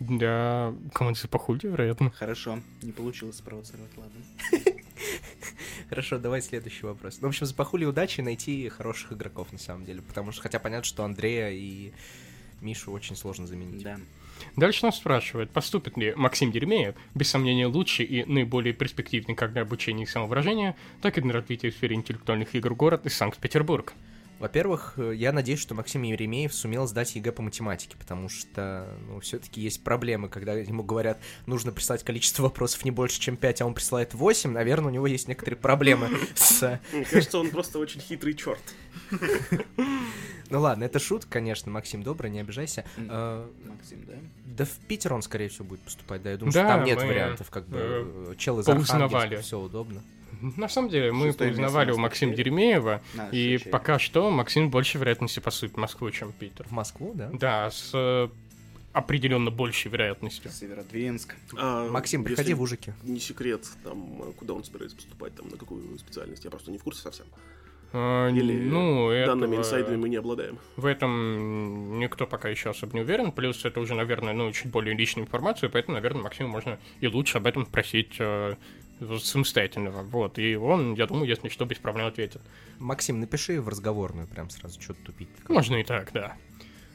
[0.00, 2.10] Для команды за похудью, вероятно.
[2.10, 4.20] Хорошо, не получилось спровоцировать, ладно.
[5.88, 7.18] Хорошо, давай следующий вопрос.
[7.20, 10.02] Ну, в общем, запахули удачи найти хороших игроков, на самом деле.
[10.02, 11.92] Потому что, хотя понятно, что Андрея и
[12.60, 13.82] Мишу очень сложно заменить.
[13.82, 13.98] Да.
[14.56, 19.62] Дальше нас спрашивают, поступит ли Максим Еремеев, без сомнения лучший и наиболее перспективный как для
[19.62, 23.94] обучения и самовыражения, так и для развития в сфере интеллектуальных игр город из Санкт-Петербург.
[24.44, 29.18] Во-первых, э, я надеюсь, что Максим Еремеев сумел сдать ЕГЭ по математике, потому что, ну,
[29.20, 33.66] все-таки есть проблемы, когда ему говорят, нужно прислать количество вопросов не больше, чем 5, а
[33.66, 36.78] он присылает 8, наверное, у него есть некоторые проблемы с...
[36.92, 38.60] Мне кажется, он просто очень хитрый черт.
[40.50, 42.84] Ну ладно, это шутка, конечно, Максим, добрый, не обижайся.
[42.98, 44.12] Э, Максим, да?
[44.44, 47.50] Да в Питер он, скорее всего, будет поступать, да, я думаю, что там нет вариантов,
[47.50, 48.68] как бы, э, э, чел из.
[48.68, 50.02] Архангельска, все удобно.
[50.56, 52.44] На самом деле, мы Шестое у Максима теперь.
[52.44, 53.70] Деремеева, На и шучу.
[53.70, 56.66] пока что Максим больше вероятности поступит в Москву, чем Питер.
[56.68, 57.30] В Москву, да?
[57.32, 58.28] Да, с э,
[58.92, 60.50] определенно большей вероятностью.
[60.50, 61.34] Северодвинск.
[61.56, 62.92] А, Максим, если приходи в Ужики.
[63.02, 66.78] Не секрет, там, а, куда он собирается поступать, там, на какую специальность, я просто не
[66.78, 67.26] в курсе совсем.
[67.92, 70.58] Э, Или ну, данными этого- инсайдами мы не обладаем.
[70.76, 73.30] В этом никто пока еще особо не уверен.
[73.30, 77.38] Плюс это уже, наверное, ну, чуть более личная информация, поэтому, наверное, Максиму можно и лучше
[77.38, 78.56] об этом спросить э,
[79.18, 80.02] самостоятельного.
[80.02, 80.38] Вот.
[80.38, 82.42] И он, я думаю, если что, без проблем ответит.
[82.78, 85.28] Максим, напиши в разговорную прям сразу, что тупить.
[85.48, 86.36] Можно и так, да.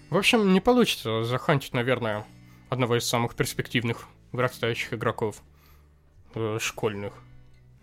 [0.10, 2.26] В общем, не получится захантить, наверное,
[2.70, 5.42] одного из самых перспективных вырастающих игроков
[6.36, 7.14] э, школьных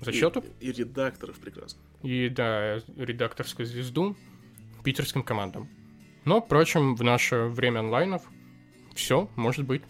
[0.01, 0.45] зачетов.
[0.61, 1.81] И, и редакторов прекрасно.
[2.03, 4.16] И, да, редакторскую звезду
[4.83, 5.68] питерским командам.
[6.24, 8.22] Но, впрочем, в наше время онлайнов
[8.95, 9.83] все может быть.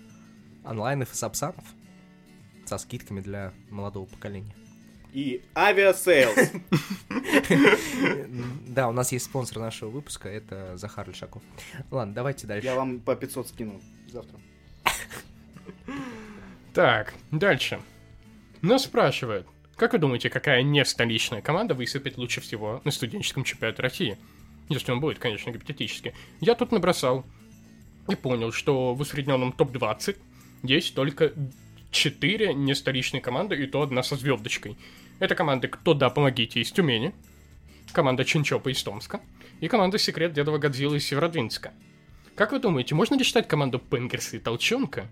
[0.64, 1.64] Онлайнов и сапсанов
[2.68, 4.54] со скидками для молодого поколения.
[5.12, 6.52] И Aviasales.
[8.68, 11.42] Да, у нас есть спонсор нашего выпуска, это Захар Лешаков.
[11.90, 12.66] Ладно, давайте дальше.
[12.66, 14.38] Я вам по 500 скину завтра.
[16.74, 17.80] Так, дальше.
[18.60, 19.46] Нас спрашивают,
[19.76, 24.18] как вы думаете, какая не столичная команда выступит лучше всего на студенческом чемпионате России?
[24.68, 26.14] Если он будет, конечно, гипотетически.
[26.40, 27.24] Я тут набросал
[28.08, 30.18] и понял, что в усредненном топ-20
[30.62, 31.32] есть только
[31.96, 34.76] 4 не столичные команды, и то одна со звездочкой.
[35.18, 37.14] Это команды «Кто да, помогите» из Тюмени,
[37.92, 39.20] команда Чинчопа из Томска
[39.60, 41.72] и команда «Секрет Дедова Годзиллы» из Северодвинска.
[42.34, 45.08] Как вы думаете, можно ли считать команду Пенгерса и Толчонка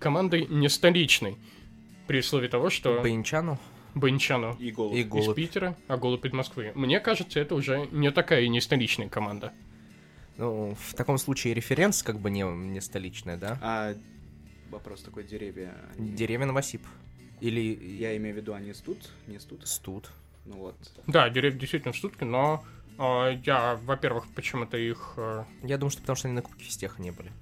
[0.00, 1.36] командой не столичной?
[2.08, 3.58] При условии того, что Баинчану
[3.94, 4.94] Бончано И голубь.
[4.96, 5.36] и из Голубь.
[5.36, 6.72] Питера, а Голубь из Москвы.
[6.74, 9.52] Мне кажется, это уже не такая и не столичная команда.
[10.36, 13.58] Ну, в таком случае референс как бы не, не столичная, да?
[13.62, 13.94] А
[14.74, 15.74] вопрос такой, деревья...
[15.96, 16.82] они- Деревья Новосип.
[17.40, 17.60] Или
[17.96, 18.98] Я имею в виду, они стут?
[19.26, 19.66] Не стут?
[19.66, 20.10] Студ.
[20.46, 20.76] Ну вот.
[21.06, 22.64] Да, деревья действительно в штутке, но
[22.98, 25.14] э, я, во-первых, почему-то их...
[25.16, 27.32] э, Я думаю, что потому что они на Кубке Фистеха не были.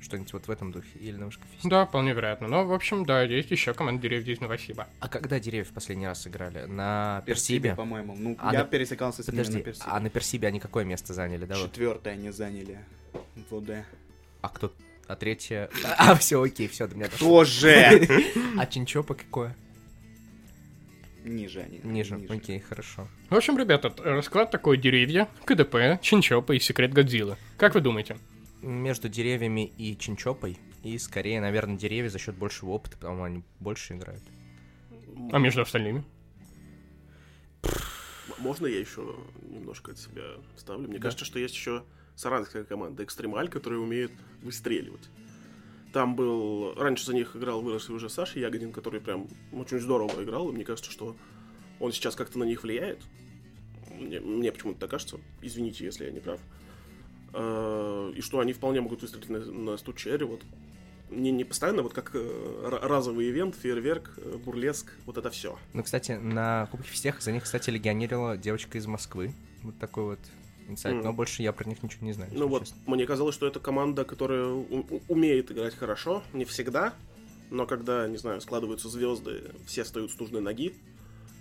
[0.00, 0.98] Что-нибудь вот в этом духе.
[0.98, 1.70] Или на Вышка Фистех.
[1.70, 2.46] да, вполне вероятно.
[2.46, 4.86] Но, в общем, да, есть еще команда деревьев из Новосиба.
[5.00, 6.66] А когда деревья в последний раз играли?
[6.66, 7.74] На Персибе, Персибе?
[7.76, 8.14] по-моему.
[8.18, 9.86] Ну, А я на- пересекался с ними Подожди, на Персибе.
[9.90, 11.56] а на Персибе они какое место заняли, да?
[11.58, 11.70] вот?
[11.72, 12.78] Четвертое они заняли
[13.50, 13.70] в ОД.
[14.42, 14.72] А кто?
[15.06, 15.68] А третье...
[15.98, 17.28] А, все, окей, все, до меня дошло.
[17.28, 18.08] Тоже!
[18.58, 19.56] А Чинчопа какое?
[21.24, 21.80] Ниже они.
[21.82, 22.20] Ниже.
[22.28, 23.08] Окей, хорошо.
[23.30, 24.76] В общем, ребята, расклад такой.
[24.76, 27.36] Деревья, КДП, Чинчопа и Секрет Годзиллы.
[27.56, 28.18] Как вы думаете?
[28.60, 30.58] Между деревьями и Чинчопой.
[30.82, 34.22] И скорее, наверное, деревья за счет большего опыта, потому они больше играют.
[35.32, 36.04] А между остальными?
[38.38, 40.24] Можно я еще немножко от себя
[40.56, 40.88] вставлю?
[40.88, 41.04] Мне Да.
[41.04, 41.84] кажется, что есть еще
[42.16, 44.12] саранская команда Экстремаль, которая умеет
[44.42, 45.08] выстреливать.
[45.92, 46.74] Там был...
[46.74, 50.64] Раньше за них играл выросший уже Саша Ягодин, который прям очень здорово играл, и мне
[50.64, 51.16] кажется, что
[51.80, 53.00] он сейчас как-то на них влияет.
[53.98, 55.18] Мне, мне почему-то так кажется.
[55.40, 56.40] Извините, если я не прав.
[57.32, 60.24] Э, И что они вполне могут выстрелить на, на стучере.
[60.26, 60.42] Вот
[61.10, 65.58] не, не постоянно, вот как э, ра- разовый ивент, фейерверк, э, бурлеск, вот это все.
[65.74, 69.32] Ну, кстати, на Кубке Фистеха за них, кстати, легионерила девочка из Москвы.
[69.62, 70.18] Вот такой вот
[70.68, 70.96] инсайт.
[70.96, 71.04] Мгм.
[71.04, 72.30] Но больше я про них ничего не знаю.
[72.34, 72.76] Ну вот, честно.
[72.86, 74.46] мне казалось, что это команда, которая
[75.08, 76.94] умеет играть хорошо, не всегда,
[77.50, 80.74] но когда, не знаю, складываются звезды, все встают с нужной ноги,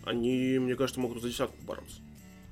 [0.06, 2.02] они, мне кажется, могут за десятку бороться.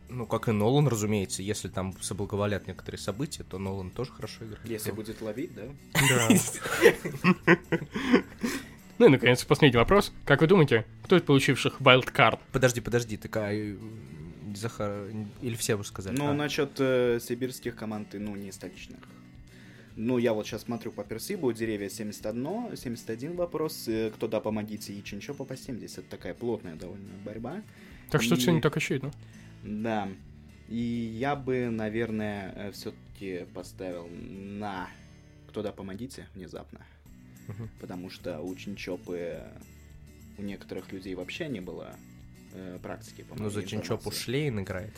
[0.09, 1.41] Ну, как и Нолан, разумеется.
[1.41, 4.65] Если там соблаговолят некоторые события, то Нолан тоже хорошо играет.
[4.65, 5.63] Если Ну, будет ловить, да?
[5.93, 6.29] Да.
[8.97, 10.13] Ну и, наконец, последний вопрос.
[10.25, 13.75] Как вы думаете, кто из получивших Wildcard Подожди, подожди, такая...
[14.55, 15.07] Захар...
[15.41, 16.15] Или все уже сказали?
[16.17, 18.99] Ну, А, насчет э, сибирских команд, ну, не столичных.
[19.95, 24.93] Ну, я вот сейчас смотрю по Персибу, деревья 71, 71 вопрос, э, кто да, помогите,
[24.93, 26.07] и Чинчопа по 70.
[26.07, 27.61] Такая плотная довольно борьба.
[28.09, 29.11] Так что И- все не так очевидно.
[29.63, 30.07] Да.
[30.69, 34.89] И я бы, наверное, все-таки поставил на
[35.49, 36.79] кто да, помогите внезапно.
[37.49, 37.69] Мгм.
[37.81, 39.41] Потому что у Чинчопы
[40.37, 41.95] у некоторых людей вообще не было
[42.53, 43.23] э, практики.
[43.23, 44.11] по Ну, за Чинчопу.
[44.11, 44.93] Шлейн играет.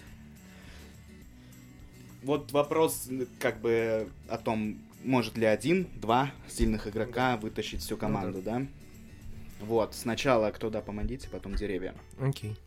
[2.23, 8.41] Вот вопрос как бы о том, может ли один, два сильных игрока вытащить всю команду,
[8.41, 8.65] да?
[9.59, 11.95] Вот, сначала кто да, помогите, потом деревья.
[12.19, 12.57] Окей.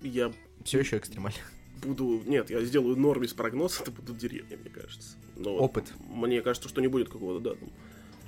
[0.00, 0.32] Я
[0.64, 1.38] Все еще экстремально.
[1.82, 2.22] буду...
[2.26, 5.16] Нет, я сделаю Норвис прогноз, это будут деревни, мне кажется.
[5.36, 5.92] Но вот Опыт.
[6.08, 7.70] Мне кажется, что не будет какого-то, да, там,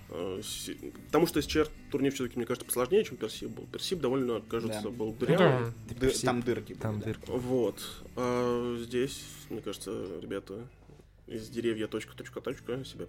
[0.09, 3.66] Потому что СЧР турнир все-таки, мне кажется, посложнее, чем Персип был.
[3.66, 4.88] Персип довольно, кажется, Да.
[4.90, 5.72] был Ну дырявый.
[6.00, 6.09] да.
[6.24, 6.72] Там дырки.
[6.72, 7.04] были, Там да.
[7.06, 7.24] дырки.
[7.30, 8.04] Вот.
[8.16, 9.90] А здесь, мне кажется,
[10.22, 10.66] ребята
[11.26, 13.04] из деревья точка точка точка себя.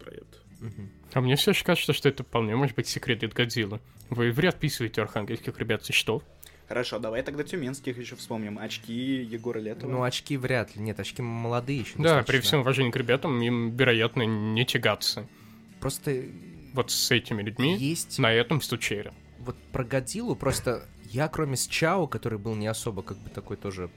[0.59, 0.89] Мгм.
[1.13, 3.79] А мне все кажется, что это вполне может быть секрет от Годзиллы.
[4.09, 6.21] Вы вряд описываете архангельских ребят со что?
[6.67, 8.59] Хорошо, давай тогда тюменских еще вспомним.
[8.59, 9.89] Очки Егора Летова.
[9.89, 10.81] Ну, очки вряд ли.
[10.83, 11.93] Нет, очки молодые еще.
[11.95, 12.41] Да, при достаточно.
[12.41, 15.25] всем уважении к ребятам, им, вероятно, не тягаться.
[15.79, 16.25] Просто
[16.79, 18.19] Вот с этими людьми есть...
[18.19, 19.11] на этом стучере.
[19.39, 20.87] Вот про Годзиллу просто...
[21.09, 23.89] Я, кроме с Чао, который был не особо как бы такой тоже...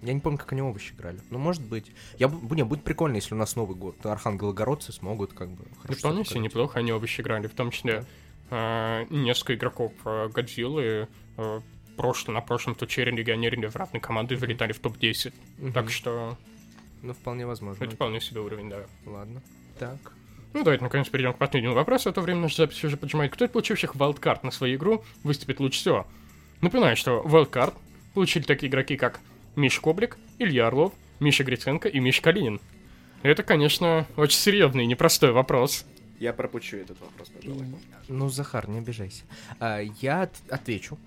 [0.00, 1.18] Я не помню, как они овощи играли.
[1.30, 1.90] Ну, может быть.
[2.16, 4.06] Я, не, будет прикольно, если у нас Новый год.
[4.06, 5.64] Архангелогородцы смогут как бы...
[5.64, 8.04] И хорошо вполне себе неплохо они оба играли, в том числе
[8.48, 11.62] а, несколько игроков а, Годзиллы а,
[11.96, 15.34] прошло, на прошлом тучере легионеры в равной команды вылетали в топ-10.
[15.58, 15.72] Мгм.
[15.72, 16.38] Так что
[17.02, 17.82] Ну, вполне возможно.
[17.82, 18.86] это вполне себе уровень, да.
[19.04, 19.42] Ладно.
[19.80, 20.12] Так.
[20.54, 23.32] Ну, давайте, наконец, перейдем к последнему вопросу, а то время наша запись уже поджимает.
[23.32, 26.06] Кто из получивших wildcard на свою игру выступит лучше всего?
[26.60, 27.74] Напоминаю, что wildcard
[28.14, 29.20] получили такие игроки, как
[29.56, 32.60] Миш Коблик, Илья Орлов, Миша Гриценко и Миш Калинин.
[33.22, 35.84] Это, конечно, очень серьезный и непростой вопрос.
[36.18, 37.66] Я пропущу этот вопрос, пожалуй.
[38.08, 39.24] Ну, Захар, не обижайся.
[39.60, 40.98] А, я от- отвечу.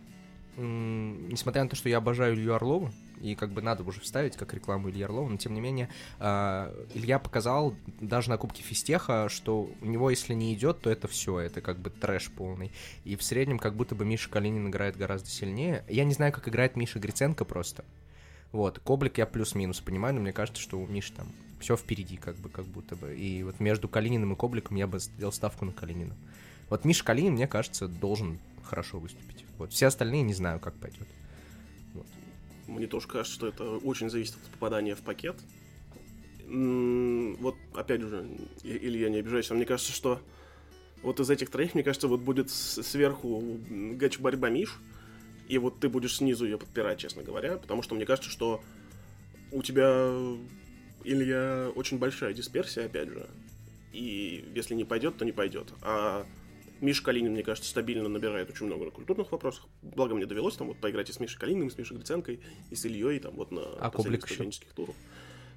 [0.57, 2.91] Несмотря на то, что я обожаю Илью Орлова,
[3.21, 6.73] и как бы надо уже вставить как рекламу Ильи Орлова, но тем не менее а,
[6.93, 11.39] Илья показал даже на Кубке Фистеха, что у него, если не идет, то это все,
[11.39, 12.71] это как бы трэш полный.
[13.03, 15.83] И в среднем как будто бы Миша Калинин играет гораздо сильнее.
[15.87, 17.83] Я не знаю, как играет Миша Гриценко просто.
[18.51, 21.27] Вот, Коблик я плюс-минус понимаю, но мне кажется, что у Миши там
[21.59, 23.15] все впереди, как бы, как будто бы.
[23.15, 26.15] И вот между Калининым и Кобликом я бы сделал ставку на Калинина.
[26.69, 29.45] Вот Миша Калинин, мне кажется, должен хорошо выступить.
[29.57, 31.07] Вот все остальные не знаю, как пойдет.
[32.67, 35.35] Мне тоже кажется, что это очень зависит от попадания в пакет.
[36.47, 38.27] Вот, опять же,
[38.63, 40.19] или я не обижаюсь, а мне кажется, что
[41.01, 44.77] вот из этих троих, мне кажется, вот будет сверху гач-борьба Миш,
[45.47, 48.61] и вот ты будешь снизу ее подпирать, честно говоря, потому что мне кажется, что
[49.51, 50.13] у тебя,
[51.03, 53.29] Илья, очень большая дисперсия, опять же,
[53.93, 55.73] и если не пойдет, то не пойдет.
[55.81, 56.25] А
[56.81, 59.67] Миша Калинин, мне кажется, стабильно набирает очень много на культурных вопросах.
[59.83, 62.39] Благо мне довелось там вот поиграть и с Мишей Калининым, и с Мишей Гриценкой,
[62.71, 64.95] и с Ильей, там вот на А последних студенческих турах.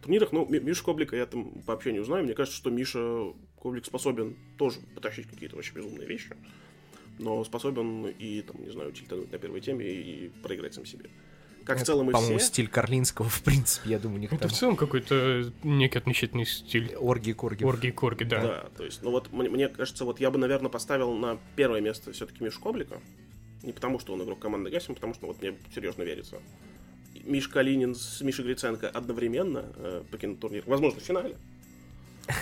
[0.03, 2.25] Турнирах, ну, Ми- Мишу Коблика я там по общению знаю.
[2.25, 6.37] Мне кажется, что Миша Коблик способен тоже потащить какие-то очень безумные вещи.
[7.19, 11.09] Но способен и, там, не знаю, тильтануть на первой теме и проиграть сам себе.
[11.65, 12.47] Как в Это, целом и По-моему, все.
[12.49, 16.47] стиль Карлинского, в принципе, я думаю, у них Это там в целом какой-то некий отличительный
[16.47, 16.95] стиль.
[16.97, 17.65] оргии корги.
[17.65, 18.43] Орги корги, да.
[18.43, 21.81] Да, то есть, ну вот мне, мне кажется, вот я бы, наверное, поставил на первое
[21.81, 23.01] место все-таки Мишу Коблика.
[23.63, 26.37] Не потому, что он игрок команды Гасим, а потому что вот мне серьезно верится.
[27.25, 30.63] Миш Калинин с Мишей Гриценко одновременно э, покинут турнир.
[30.67, 31.37] Возможно, в финале.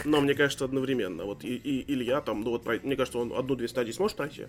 [0.05, 1.25] Но мне кажется, одновременно.
[1.25, 4.47] Вот и, и Илья там, ну вот, мне кажется, он одну-две стадии сможет пройти,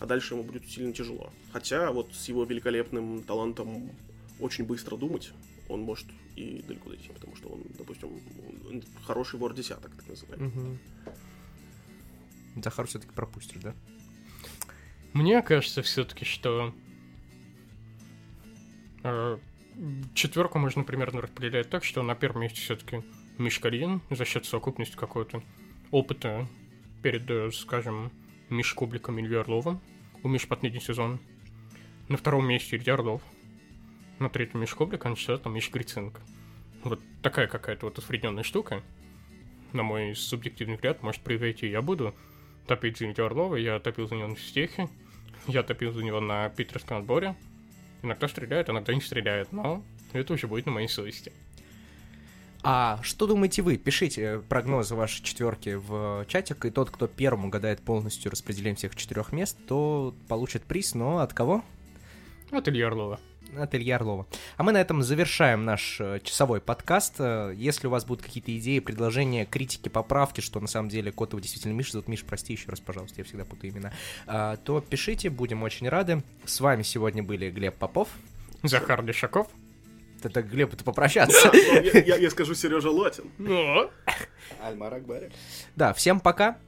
[0.00, 1.32] а дальше ему будет сильно тяжело.
[1.52, 3.90] Хотя вот с его великолепным талантом
[4.40, 5.32] очень быстро думать,
[5.68, 8.10] он может и далеко дойти, потому что он, допустим,
[9.04, 10.48] хороший вор десяток, так называемый.
[10.48, 10.78] Мгм.
[12.62, 13.74] Захар все-таки пропустишь, да?
[15.12, 16.74] Мне кажется все-таки, что
[19.04, 19.38] э,
[20.14, 23.02] четверку можно примерно распределять так, что на первом месте все-таки
[23.38, 25.42] Миш Калинин за счет совокупности какого-то
[25.90, 26.48] опыта
[27.02, 28.10] перед, э, скажем,
[28.54, 29.80] Миш Кубликом и Ильей Орловым.
[30.22, 31.18] У Миш последний сезон.
[32.08, 33.20] На втором месте Илья Орлов.
[34.20, 36.20] На третьем Миш Кублик, а на четвертом Миш Гриценко.
[36.84, 38.82] Вот такая какая-то вот усредненная штука,
[39.72, 41.66] на мой субъективный взгляд, может произойти.
[41.66, 42.14] Я буду
[42.66, 44.88] топить за Илья Орлова, я топил за него на стехе,
[45.48, 47.34] я топил за него на питерском отборе.
[48.02, 49.82] Иногда стреляет, иногда не стреляет, но
[50.12, 51.32] это уже будет на моей совести.
[52.66, 53.76] А что думаете вы?
[53.76, 59.32] Пишите прогнозы вашей четверки в чатик, и тот, кто первым угадает полностью распределение всех четырех
[59.32, 61.62] мест, то получит приз, но от кого?
[62.50, 63.20] От Ильи Орлова.
[63.54, 64.26] от Ильи Орлова.
[64.56, 67.16] А мы на этом завершаем наш э, часовой подкаст.
[67.18, 71.42] Э, Если у вас будут какие-то идеи, предложения, критики, поправки, что на самом деле Котова
[71.42, 72.08] действительно Миша зовут.
[72.08, 73.92] Миш, прости еще раз, пожалуйста, я всегда путаю имена.
[74.26, 76.22] А, То пишите, будем очень рады.
[76.46, 78.08] С вами сегодня были Глеб Попов.
[78.62, 79.48] Захар Лешаков.
[80.24, 81.50] Это Глеб, это попрощаться.
[81.52, 83.30] Ну, Я, я- я скажу Сережа Лотин.
[83.38, 83.90] Ну,
[84.62, 85.30] Альмар Акбари.
[85.76, 86.58] Да, всем пока.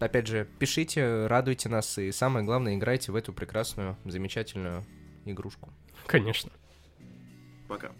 [0.00, 4.84] Опять же, пишите, радуйте нас и самое главное, играйте в эту прекрасную, замечательную
[5.24, 5.72] игрушку.
[6.06, 6.50] конечно.
[7.68, 7.92] Пока.